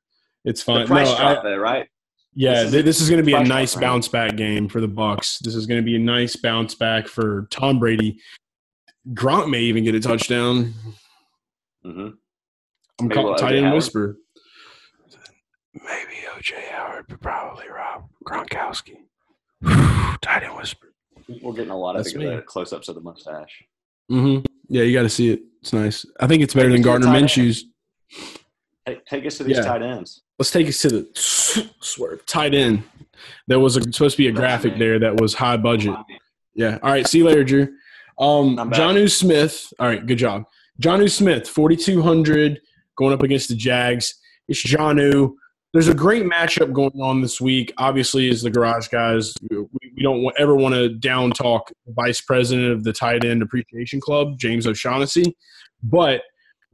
It's 0.45 0.63
fine. 0.63 0.87
Price 0.87 1.09
no, 1.13 1.17
drop, 1.17 1.39
I, 1.39 1.43
though, 1.49 1.57
right? 1.57 1.89
Yeah, 2.35 2.65
this 2.65 2.75
is, 2.75 2.85
this 2.85 3.01
is 3.01 3.09
going 3.09 3.23
to 3.23 3.27
be 3.27 3.33
a 3.33 3.43
nice 3.43 3.75
bounce 3.75 4.07
back 4.07 4.37
game 4.37 4.69
for 4.69 4.83
the 4.83 4.89
Bucs. 4.89 5.39
This 5.39 5.55
is 5.55 5.65
going 5.65 5.81
to 5.81 5.85
be 5.85 5.97
a 5.97 5.99
nice 5.99 6.37
bounce 6.37 6.75
back 6.75 7.09
for 7.09 7.49
Tom 7.51 7.79
Brady. 7.79 8.21
Gronk 9.15 9.49
may 9.49 9.61
even 9.61 9.83
get 9.83 9.95
a 9.95 10.01
touchdown. 10.01 10.75
Mm-hmm. 11.87 12.09
I'm 13.01 13.09
calling 13.11 13.37
tight 13.37 13.55
end 13.55 13.73
whisper. 13.73 14.17
Maybe 15.75 16.15
OJ 16.35 16.55
Howard, 16.71 17.07
but 17.09 17.21
probably 17.21 17.69
Rob 17.69 18.09
Gronkowski. 18.25 18.97
tight 20.21 20.43
end 20.43 20.57
whisper. 20.57 20.93
We're 21.43 21.53
getting 21.53 21.71
a 21.71 21.79
lot 21.79 21.97
of 21.97 22.05
the, 22.05 22.43
close 22.47 22.73
ups 22.73 22.89
of 22.89 22.95
the 22.95 23.01
mustache. 23.01 23.65
Mm-hmm. 24.11 24.45
Yeah, 24.69 24.83
you 24.83 24.93
got 24.93 25.03
to 25.03 25.09
see 25.09 25.31
it. 25.31 25.41
It's 25.61 25.73
nice. 25.73 26.07
I 26.21 26.27
think 26.27 26.43
it's 26.43 26.55
better 26.55 26.69
take 26.69 26.77
than 26.77 26.83
Gardner 26.83 27.09
Minshew's. 27.09 27.67
Hey, 28.85 29.01
take 29.09 29.27
us 29.27 29.37
to 29.39 29.45
these 29.45 29.57
yeah. 29.57 29.65
tight 29.65 29.83
ends. 29.83 30.23
Let's 30.39 30.51
take 30.51 30.69
us 30.69 30.81
to 30.83 30.89
the 30.89 31.71
swerve 31.81 32.25
tight 32.27 32.55
end. 32.55 32.85
There 33.49 33.59
was 33.59 33.77
a, 33.77 33.83
supposed 33.83 34.17
to 34.17 34.23
be 34.23 34.29
a 34.29 34.33
graphic 34.33 34.79
there 34.79 34.99
that 35.01 35.21
was 35.21 35.35
high 35.35 35.57
budget. 35.57 35.97
Yeah. 36.55 36.79
All 36.83 36.91
right. 36.91 37.07
See 37.07 37.19
you 37.19 37.25
later, 37.25 37.45
Drew. 37.45 37.69
Um, 38.19 38.57
Jonnu 38.57 39.11
Smith. 39.11 39.73
All 39.79 39.89
right. 39.89 40.05
Good 40.05 40.19
job. 40.19 40.45
Jonnu 40.81 41.11
Smith, 41.11 41.49
4,200 41.49 42.61
going 42.97 43.13
up 43.13 43.23
against 43.23 43.49
the 43.49 43.55
Jags. 43.55 44.15
It's 44.49 44.63
Jonnu. 44.63 45.33
There's 45.73 45.89
a 45.89 45.95
great 45.95 46.25
matchup 46.25 46.73
going 46.73 47.01
on 47.03 47.21
this 47.21 47.41
week. 47.41 47.73
Obviously, 47.79 48.31
as 48.31 48.43
the 48.43 48.51
Garage 48.51 48.89
Guys, 48.89 49.35
we 49.51 50.03
don't 50.03 50.27
ever 50.39 50.55
want 50.55 50.75
to 50.75 50.89
down 50.89 51.33
talk 51.33 51.71
Vice 51.89 52.21
President 52.21 52.73
of 52.73 52.85
the 52.85 52.93
Tight 52.93 53.25
End 53.25 53.43
Appreciation 53.43 54.01
Club, 54.01 54.39
James 54.39 54.67
O'Shaughnessy, 54.67 55.37
but 55.83 56.23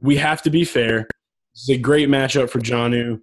we 0.01 0.15
have 0.17 0.41
to 0.43 0.49
be 0.49 0.63
fair. 0.63 1.07
It's 1.53 1.69
a 1.69 1.77
great 1.77 2.09
matchup 2.09 2.49
for 2.49 2.59
Jonnu. 2.59 3.19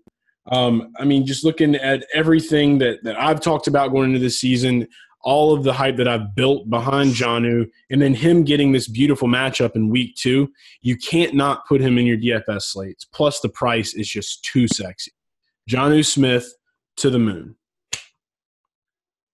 Um, 0.50 0.92
I 0.98 1.04
mean, 1.04 1.26
just 1.26 1.44
looking 1.44 1.74
at 1.76 2.06
everything 2.14 2.78
that, 2.78 3.02
that 3.04 3.20
I've 3.20 3.40
talked 3.40 3.66
about 3.66 3.92
going 3.92 4.10
into 4.10 4.18
this 4.18 4.40
season, 4.40 4.86
all 5.22 5.52
of 5.52 5.64
the 5.64 5.72
hype 5.72 5.96
that 5.96 6.08
I've 6.08 6.34
built 6.34 6.70
behind 6.70 7.12
Jonnu, 7.12 7.68
and 7.90 8.00
then 8.00 8.14
him 8.14 8.44
getting 8.44 8.72
this 8.72 8.88
beautiful 8.88 9.28
matchup 9.28 9.76
in 9.76 9.90
week 9.90 10.14
two, 10.16 10.50
you 10.80 10.96
can't 10.96 11.34
not 11.34 11.66
put 11.66 11.80
him 11.80 11.98
in 11.98 12.06
your 12.06 12.16
DFS 12.16 12.62
slates. 12.62 13.04
Plus, 13.04 13.40
the 13.40 13.48
price 13.48 13.94
is 13.94 14.08
just 14.08 14.44
too 14.44 14.66
sexy. 14.68 15.12
Jonnu 15.68 16.04
Smith 16.04 16.52
to 16.96 17.10
the 17.10 17.18
moon. 17.18 17.56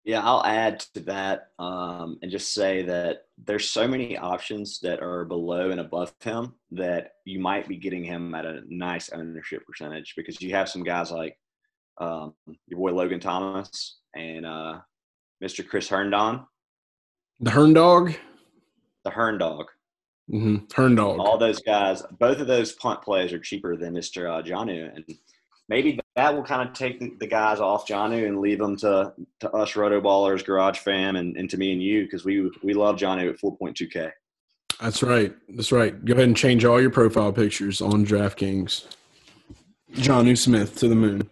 Yeah, 0.05 0.23
I'll 0.23 0.45
add 0.45 0.81
to 0.95 1.01
that 1.01 1.49
um, 1.59 2.19
and 2.23 2.31
just 2.31 2.55
say 2.55 2.83
that 2.83 3.23
there's 3.45 3.69
so 3.69 3.89
many 3.89 4.17
options 4.17 4.79
that 4.81 5.03
are 5.03 5.25
below 5.25 5.71
and 5.73 5.81
above 5.81 6.15
him 6.21 6.55
that 6.71 7.15
you 7.25 7.41
might 7.41 7.67
be 7.67 7.77
getting 7.77 8.05
him 8.05 8.33
at 8.33 8.47
a 8.47 8.63
nice 8.69 9.11
ownership 9.11 9.67
percentage 9.67 10.15
because 10.17 10.41
you 10.41 10.55
have 10.55 10.69
some 10.69 10.85
guys 10.85 11.11
like 11.11 11.37
um, 11.99 12.35
your 12.69 12.79
boy 12.79 12.93
Logan 12.93 13.19
Thomas 13.19 13.99
and 14.15 14.47
uh, 14.47 14.79
Mr. 15.43 15.67
Chris 15.67 15.89
Herndon. 15.89 16.47
The 17.41 17.51
Hern 17.51 17.73
Dog? 17.73 18.15
The 19.05 19.11
Hern 19.11 19.39
Dog. 19.39 19.67
Mm-hmm. 20.33 20.65
Hern 20.75 20.95
Dog. 20.95 21.19
All 21.19 21.39
those 21.39 21.61
guys, 21.61 22.03
both 22.19 22.41
of 22.41 22.47
those 22.47 22.73
punt 22.73 23.03
plays 23.03 23.33
are 23.33 23.39
cheaper 23.39 23.77
than 23.77 23.95
Mr. 23.95 24.29
Uh, 24.29 24.43
Jonnu. 24.43 24.95
And 24.95 25.05
maybe 25.69 26.01
that 26.17 26.35
will 26.35 26.43
kind 26.43 26.67
of 26.67 26.75
take 26.75 26.99
the, 26.99 27.13
the 27.21 27.27
guys 27.27 27.61
off 27.61 27.87
Jonnu 27.87 28.27
and 28.27 28.41
leave 28.41 28.59
them 28.59 28.77
to, 28.79 29.13
to 29.41 29.51
us 29.53 29.77
Roto 29.77 30.01
Ballers, 30.01 30.45
Garage 30.45 30.79
Fam, 30.79 31.17
and, 31.17 31.37
and 31.37 31.49
to 31.51 31.59
me 31.59 31.73
and 31.73 31.83
you 31.83 32.05
because 32.05 32.25
we, 32.25 32.51
we 32.63 32.75
love 32.75 32.97
Jonnu 32.97 33.31
at 33.31 33.41
4.2K. 33.41 34.11
That's 34.81 35.03
right. 35.03 35.35
That's 35.51 35.73
right. 35.73 36.05
Go 36.05 36.15
ahead 36.15 36.27
and 36.27 36.37
change 36.37 36.65
all 36.65 36.81
your 36.81 36.91
profile 36.91 37.33
pictures 37.33 37.81
on 37.81 38.05
DraftKings. 38.05 38.87
Jonnu 39.95 40.37
Smith 40.37 40.77
to 40.79 40.89
the 40.89 40.95
moon. 40.95 41.31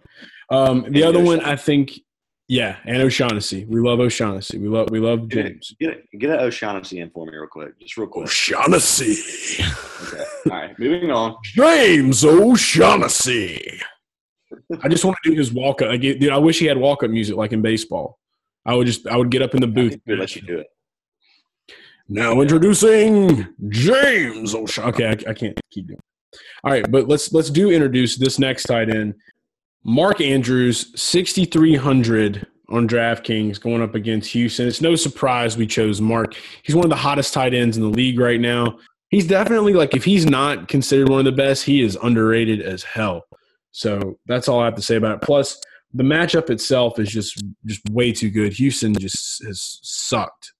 Um, 0.50 0.86
the 0.88 1.02
other 1.02 1.22
one, 1.22 1.40
I 1.40 1.56
think 1.56 2.00
yeah, 2.48 2.76
and 2.84 3.00
O'Shaughnessy. 3.00 3.64
We 3.64 3.80
love 3.80 4.00
O'Shaughnessy. 4.00 4.58
We 4.58 4.68
love 4.68 4.90
we 4.90 5.00
love 5.00 5.28
James. 5.28 5.74
Get 5.80 6.04
a, 6.12 6.16
get, 6.16 6.30
an 6.30 6.40
O'Shaughnessy 6.40 7.00
in 7.00 7.10
for 7.10 7.24
me 7.24 7.32
real 7.36 7.46
quick, 7.46 7.78
just 7.80 7.96
real 7.96 8.06
quick. 8.06 8.26
O'Shaughnessy. 8.26 9.62
okay. 10.02 10.24
All 10.46 10.52
right, 10.52 10.78
moving 10.78 11.10
on. 11.10 11.36
James 11.42 12.24
O'Shaughnessy. 12.24 13.80
I 14.82 14.88
just 14.88 15.04
want 15.04 15.16
to 15.24 15.30
do 15.30 15.36
his 15.36 15.52
walk 15.52 15.82
up. 15.82 15.88
I 15.88 15.96
get, 15.96 16.20
dude, 16.20 16.30
I 16.30 16.38
wish 16.38 16.58
he 16.58 16.66
had 16.66 16.76
walk 16.76 17.02
up 17.02 17.10
music 17.10 17.36
like 17.36 17.52
in 17.52 17.62
baseball. 17.62 18.18
I 18.66 18.74
would 18.74 18.86
just 18.86 19.06
I 19.06 19.16
would 19.16 19.30
get 19.30 19.40
up 19.40 19.54
in 19.54 19.60
the 19.62 19.66
booth. 19.66 19.98
Let 20.06 20.36
you 20.36 20.42
do 20.42 20.58
it. 20.58 20.66
Now 22.08 22.42
introducing 22.42 23.46
James 23.68 24.54
O'Shaughnessy. 24.54 25.04
Okay, 25.04 25.06
I, 25.06 25.30
I 25.30 25.34
can't 25.34 25.58
keep 25.70 25.86
doing. 25.86 26.00
All 26.62 26.72
right, 26.72 26.90
but 26.90 27.08
let's 27.08 27.32
let's 27.32 27.48
do 27.48 27.70
introduce 27.70 28.16
this 28.16 28.38
next 28.38 28.64
tight 28.64 28.90
end. 28.90 29.14
Mark 29.84 30.20
Andrews, 30.20 30.92
6,300 31.00 32.46
on 32.70 32.88
DraftKings 32.88 33.60
going 33.60 33.82
up 33.82 33.94
against 33.94 34.30
Houston. 34.32 34.66
It's 34.66 34.80
no 34.80 34.96
surprise 34.96 35.56
we 35.56 35.66
chose 35.66 36.00
Mark. 36.00 36.34
He's 36.62 36.74
one 36.74 36.84
of 36.84 36.90
the 36.90 36.96
hottest 36.96 37.34
tight 37.34 37.54
ends 37.54 37.76
in 37.76 37.82
the 37.82 37.90
league 37.90 38.18
right 38.18 38.40
now. 38.40 38.78
He's 39.10 39.26
definitely 39.26 39.74
like, 39.74 39.94
if 39.94 40.04
he's 40.04 40.26
not 40.26 40.68
considered 40.68 41.08
one 41.08 41.18
of 41.18 41.24
the 41.26 41.32
best, 41.32 41.64
he 41.64 41.82
is 41.82 41.96
underrated 42.02 42.62
as 42.62 42.82
hell. 42.82 43.22
So 43.70 44.18
that's 44.26 44.48
all 44.48 44.60
I 44.60 44.64
have 44.64 44.74
to 44.76 44.82
say 44.82 44.96
about 44.96 45.16
it. 45.16 45.22
Plus, 45.22 45.60
the 45.92 46.02
matchup 46.02 46.50
itself 46.50 46.98
is 46.98 47.08
just 47.08 47.42
just 47.66 47.80
way 47.90 48.12
too 48.12 48.30
good. 48.30 48.52
Houston 48.54 48.94
just 48.94 49.44
has 49.44 49.78
sucked 49.82 50.52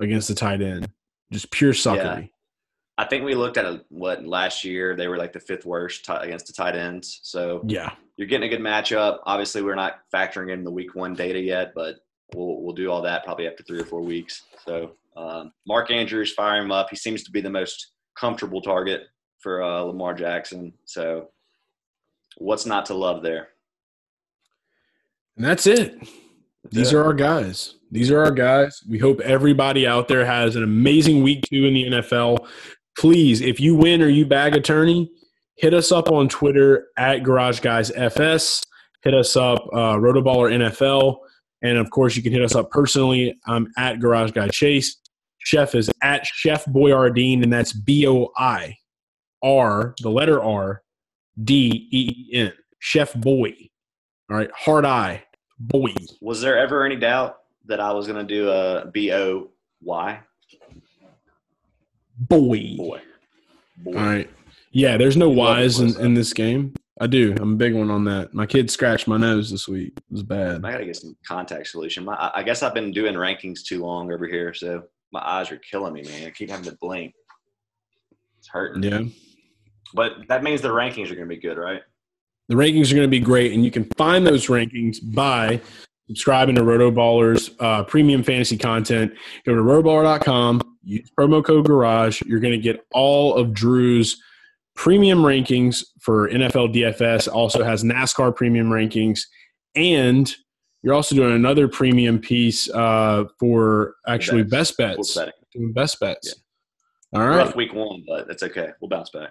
against 0.00 0.28
the 0.28 0.34
tight 0.34 0.60
end, 0.60 0.88
just 1.32 1.50
pure 1.50 1.72
suckery. 1.72 2.22
Yeah. 2.22 2.26
I 2.98 3.04
think 3.04 3.24
we 3.24 3.34
looked 3.34 3.58
at 3.58 3.64
a, 3.64 3.84
what 3.88 4.24
last 4.24 4.64
year 4.64 4.96
they 4.96 5.08
were 5.08 5.18
like 5.18 5.32
the 5.32 5.40
fifth 5.40 5.66
worst 5.66 6.04
t- 6.04 6.12
against 6.12 6.46
the 6.46 6.52
tight 6.52 6.76
ends. 6.76 7.20
So 7.22 7.62
Yeah, 7.66 7.92
you're 8.16 8.28
getting 8.28 8.46
a 8.46 8.56
good 8.56 8.64
matchup. 8.64 9.18
Obviously, 9.24 9.62
we're 9.62 9.74
not 9.74 10.00
factoring 10.12 10.52
in 10.52 10.64
the 10.64 10.70
week 10.70 10.94
one 10.94 11.14
data 11.14 11.40
yet, 11.40 11.72
but 11.74 11.96
we'll 12.34 12.62
we'll 12.62 12.74
do 12.74 12.90
all 12.90 13.02
that 13.02 13.24
probably 13.24 13.46
after 13.46 13.62
three 13.64 13.80
or 13.80 13.84
four 13.84 14.00
weeks. 14.00 14.42
So 14.64 14.92
um, 15.16 15.52
Mark 15.66 15.90
Andrews 15.90 16.32
fire 16.32 16.62
him 16.62 16.72
up. 16.72 16.88
He 16.90 16.96
seems 16.96 17.22
to 17.24 17.30
be 17.30 17.40
the 17.40 17.50
most 17.50 17.92
comfortable 18.18 18.62
target 18.62 19.02
for 19.40 19.62
uh, 19.62 19.80
Lamar 19.80 20.14
Jackson. 20.14 20.72
So 20.86 21.28
what's 22.38 22.66
not 22.66 22.86
to 22.86 22.94
love 22.94 23.22
there? 23.22 23.48
and 25.36 25.44
that's 25.44 25.66
it. 25.66 25.98
These 26.70 26.92
it. 26.92 26.96
are 26.96 27.04
our 27.04 27.14
guys. 27.14 27.74
These 27.90 28.10
are 28.10 28.22
our 28.24 28.30
guys. 28.30 28.82
We 28.88 28.98
hope 28.98 29.20
everybody 29.20 29.86
out 29.86 30.08
there 30.08 30.24
has 30.24 30.56
an 30.56 30.64
amazing 30.64 31.22
week 31.22 31.42
two 31.42 31.64
in 31.64 31.74
the 31.74 31.84
NFL. 31.84 32.46
Please, 32.98 33.40
if 33.40 33.60
you 33.60 33.74
win 33.74 34.02
or 34.02 34.08
you 34.08 34.26
bag 34.26 34.56
attorney, 34.56 35.10
hit 35.56 35.74
us 35.74 35.92
up 35.92 36.10
on 36.10 36.28
Twitter 36.28 36.88
at 36.96 37.22
Garage 37.22 37.60
Guys 37.60 37.90
FS. 37.90 38.62
Hit 39.02 39.14
us 39.14 39.36
up, 39.36 39.66
uh, 39.72 39.96
Rotoballer 39.96 40.52
NFL. 40.52 41.18
And 41.62 41.78
of 41.78 41.90
course, 41.90 42.16
you 42.16 42.22
can 42.22 42.32
hit 42.32 42.42
us 42.42 42.54
up 42.54 42.70
personally. 42.70 43.38
I'm 43.46 43.72
at 43.76 44.00
Garage 44.00 44.32
Guy 44.32 44.48
Chase. 44.48 44.96
Chef 45.38 45.74
is 45.74 45.90
at 46.02 46.26
Chef 46.26 46.64
BoiRDeen, 46.66 47.42
and 47.42 47.52
that's 47.52 47.72
B 47.72 48.06
O 48.06 48.32
I 48.36 48.76
R, 49.42 49.94
the 50.02 50.10
letter 50.10 50.42
R, 50.42 50.82
D 51.42 51.88
E 51.92 52.28
E 52.32 52.38
N. 52.38 52.52
Chef 52.80 53.14
Boy. 53.14 53.54
All 54.28 54.36
right, 54.36 54.50
hard 54.56 54.84
eye, 54.84 55.22
boy. 55.58 55.94
Was 56.20 56.40
there 56.40 56.58
ever 56.58 56.84
any 56.84 56.96
doubt 56.96 57.38
that 57.66 57.78
I 57.78 57.92
was 57.92 58.08
going 58.08 58.26
to 58.26 58.34
do 58.34 58.50
a 58.50 58.86
B 58.92 59.12
O 59.12 59.50
Y? 59.82 60.20
Boy. 62.18 62.74
Boy. 62.76 63.00
Boy. 63.78 63.98
All 63.98 64.04
right. 64.06 64.30
Yeah, 64.72 64.96
there's 64.96 65.16
no 65.16 65.30
You 65.30 65.36
love 65.38 65.58
it, 65.58 65.60
Y's 65.62 65.80
in, 65.80 66.00
in 66.00 66.14
this 66.14 66.32
game. 66.32 66.74
I 67.00 67.06
do. 67.06 67.34
I'm 67.38 67.52
a 67.54 67.56
big 67.56 67.74
one 67.74 67.90
on 67.90 68.04
that. 68.04 68.32
My 68.32 68.46
kid 68.46 68.70
scratched 68.70 69.06
my 69.06 69.18
nose 69.18 69.50
this 69.50 69.68
week. 69.68 69.92
It 69.96 70.02
was 70.10 70.22
bad. 70.22 70.64
I 70.64 70.72
got 70.72 70.78
to 70.78 70.86
get 70.86 70.96
some 70.96 71.14
contact 71.26 71.66
solution. 71.68 72.04
My, 72.04 72.30
I- 72.34 72.42
guess 72.42 72.62
I've 72.62 72.72
been 72.74 72.90
doing 72.90 73.14
rankings 73.14 73.62
too 73.64 73.82
long 73.84 74.10
over 74.12 74.26
here, 74.26 74.54
so 74.54 74.82
my 75.12 75.20
eyes 75.20 75.50
are 75.52 75.58
killing 75.58 75.92
me, 75.92 76.02
man. 76.02 76.26
I 76.26 76.30
keep 76.30 76.48
having 76.48 76.64
to 76.70 76.76
blink. 76.80 77.12
It's 78.38 78.48
hurting. 78.48 78.82
Yeah. 78.82 79.02
But 79.94 80.26
that 80.28 80.42
means 80.42 80.62
the 80.62 80.68
rankings 80.68 81.10
are 81.10 81.14
going 81.14 81.28
to 81.28 81.34
be 81.34 81.40
good, 81.40 81.58
right? 81.58 81.82
The 82.48 82.54
rankings 82.54 82.90
are 82.90 82.94
going 82.94 83.06
to 83.06 83.10
be 83.10 83.20
great, 83.20 83.52
and 83.52 83.64
you 83.64 83.70
can 83.70 83.84
find 83.96 84.26
those 84.26 84.46
rankings 84.46 84.98
by 85.14 85.60
subscribing 86.08 86.54
to 86.54 86.62
RotoBallers 86.62 87.54
uh, 87.60 87.84
premium 87.84 88.22
fantasy 88.22 88.56
content. 88.56 89.12
Go 89.44 89.54
to 89.54 89.60
rotoballer.com, 89.60 90.75
use 90.86 91.10
promo 91.18 91.44
code 91.44 91.66
Garage. 91.66 92.22
You're 92.24 92.40
going 92.40 92.52
to 92.52 92.58
get 92.58 92.86
all 92.92 93.34
of 93.34 93.52
Drew's 93.52 94.22
premium 94.74 95.18
rankings 95.18 95.84
for 96.00 96.30
NFL 96.30 96.74
DFS. 96.74 97.28
Also 97.30 97.62
has 97.64 97.82
NASCAR 97.82 98.34
premium 98.34 98.68
rankings, 98.70 99.20
and 99.74 100.34
you're 100.82 100.94
also 100.94 101.14
doing 101.14 101.34
another 101.34 101.68
premium 101.68 102.18
piece 102.18 102.70
uh, 102.70 103.24
for 103.38 103.94
actually 104.06 104.42
Bets. 104.42 104.72
best 104.72 105.16
bets. 105.16 105.18
Doing 105.52 105.72
best 105.72 106.00
bets. 106.00 106.34
All 107.14 107.26
right. 107.26 107.38
Rough 107.38 107.56
week 107.56 107.74
one, 107.74 108.04
but 108.06 108.28
that's 108.28 108.42
okay. 108.42 108.68
We'll 108.80 108.88
bounce 108.88 109.10
back. 109.10 109.30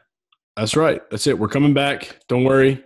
That's 0.58 0.76
right. 0.76 1.02
That's 1.10 1.28
it. 1.28 1.38
We're 1.38 1.48
coming 1.50 1.74
back. 1.74 2.20
Don't 2.28 2.44
worry. 2.44 2.84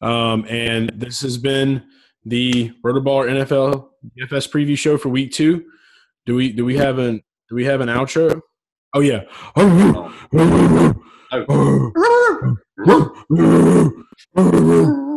Um, 0.00 0.44
and 0.48 0.90
this 0.94 1.20
has 1.22 1.38
been 1.38 1.82
the 2.24 2.72
Rotoballer 2.84 3.30
NFL 3.30 3.88
DFS 4.18 4.50
preview 4.50 4.76
show 4.76 4.98
for 4.98 5.08
week 5.08 5.32
two. 5.32 5.64
Do 6.26 6.34
we 6.34 6.52
do 6.52 6.64
we 6.64 6.76
have 6.76 6.98
an 6.98 7.22
do 7.54 7.56
we 7.56 7.64
have 7.66 7.80
an 7.80 7.88
outro? 7.88 8.40
Oh 8.94 9.00
yeah. 9.00 9.22
Oh. 9.54 10.12
oh. 11.48 11.92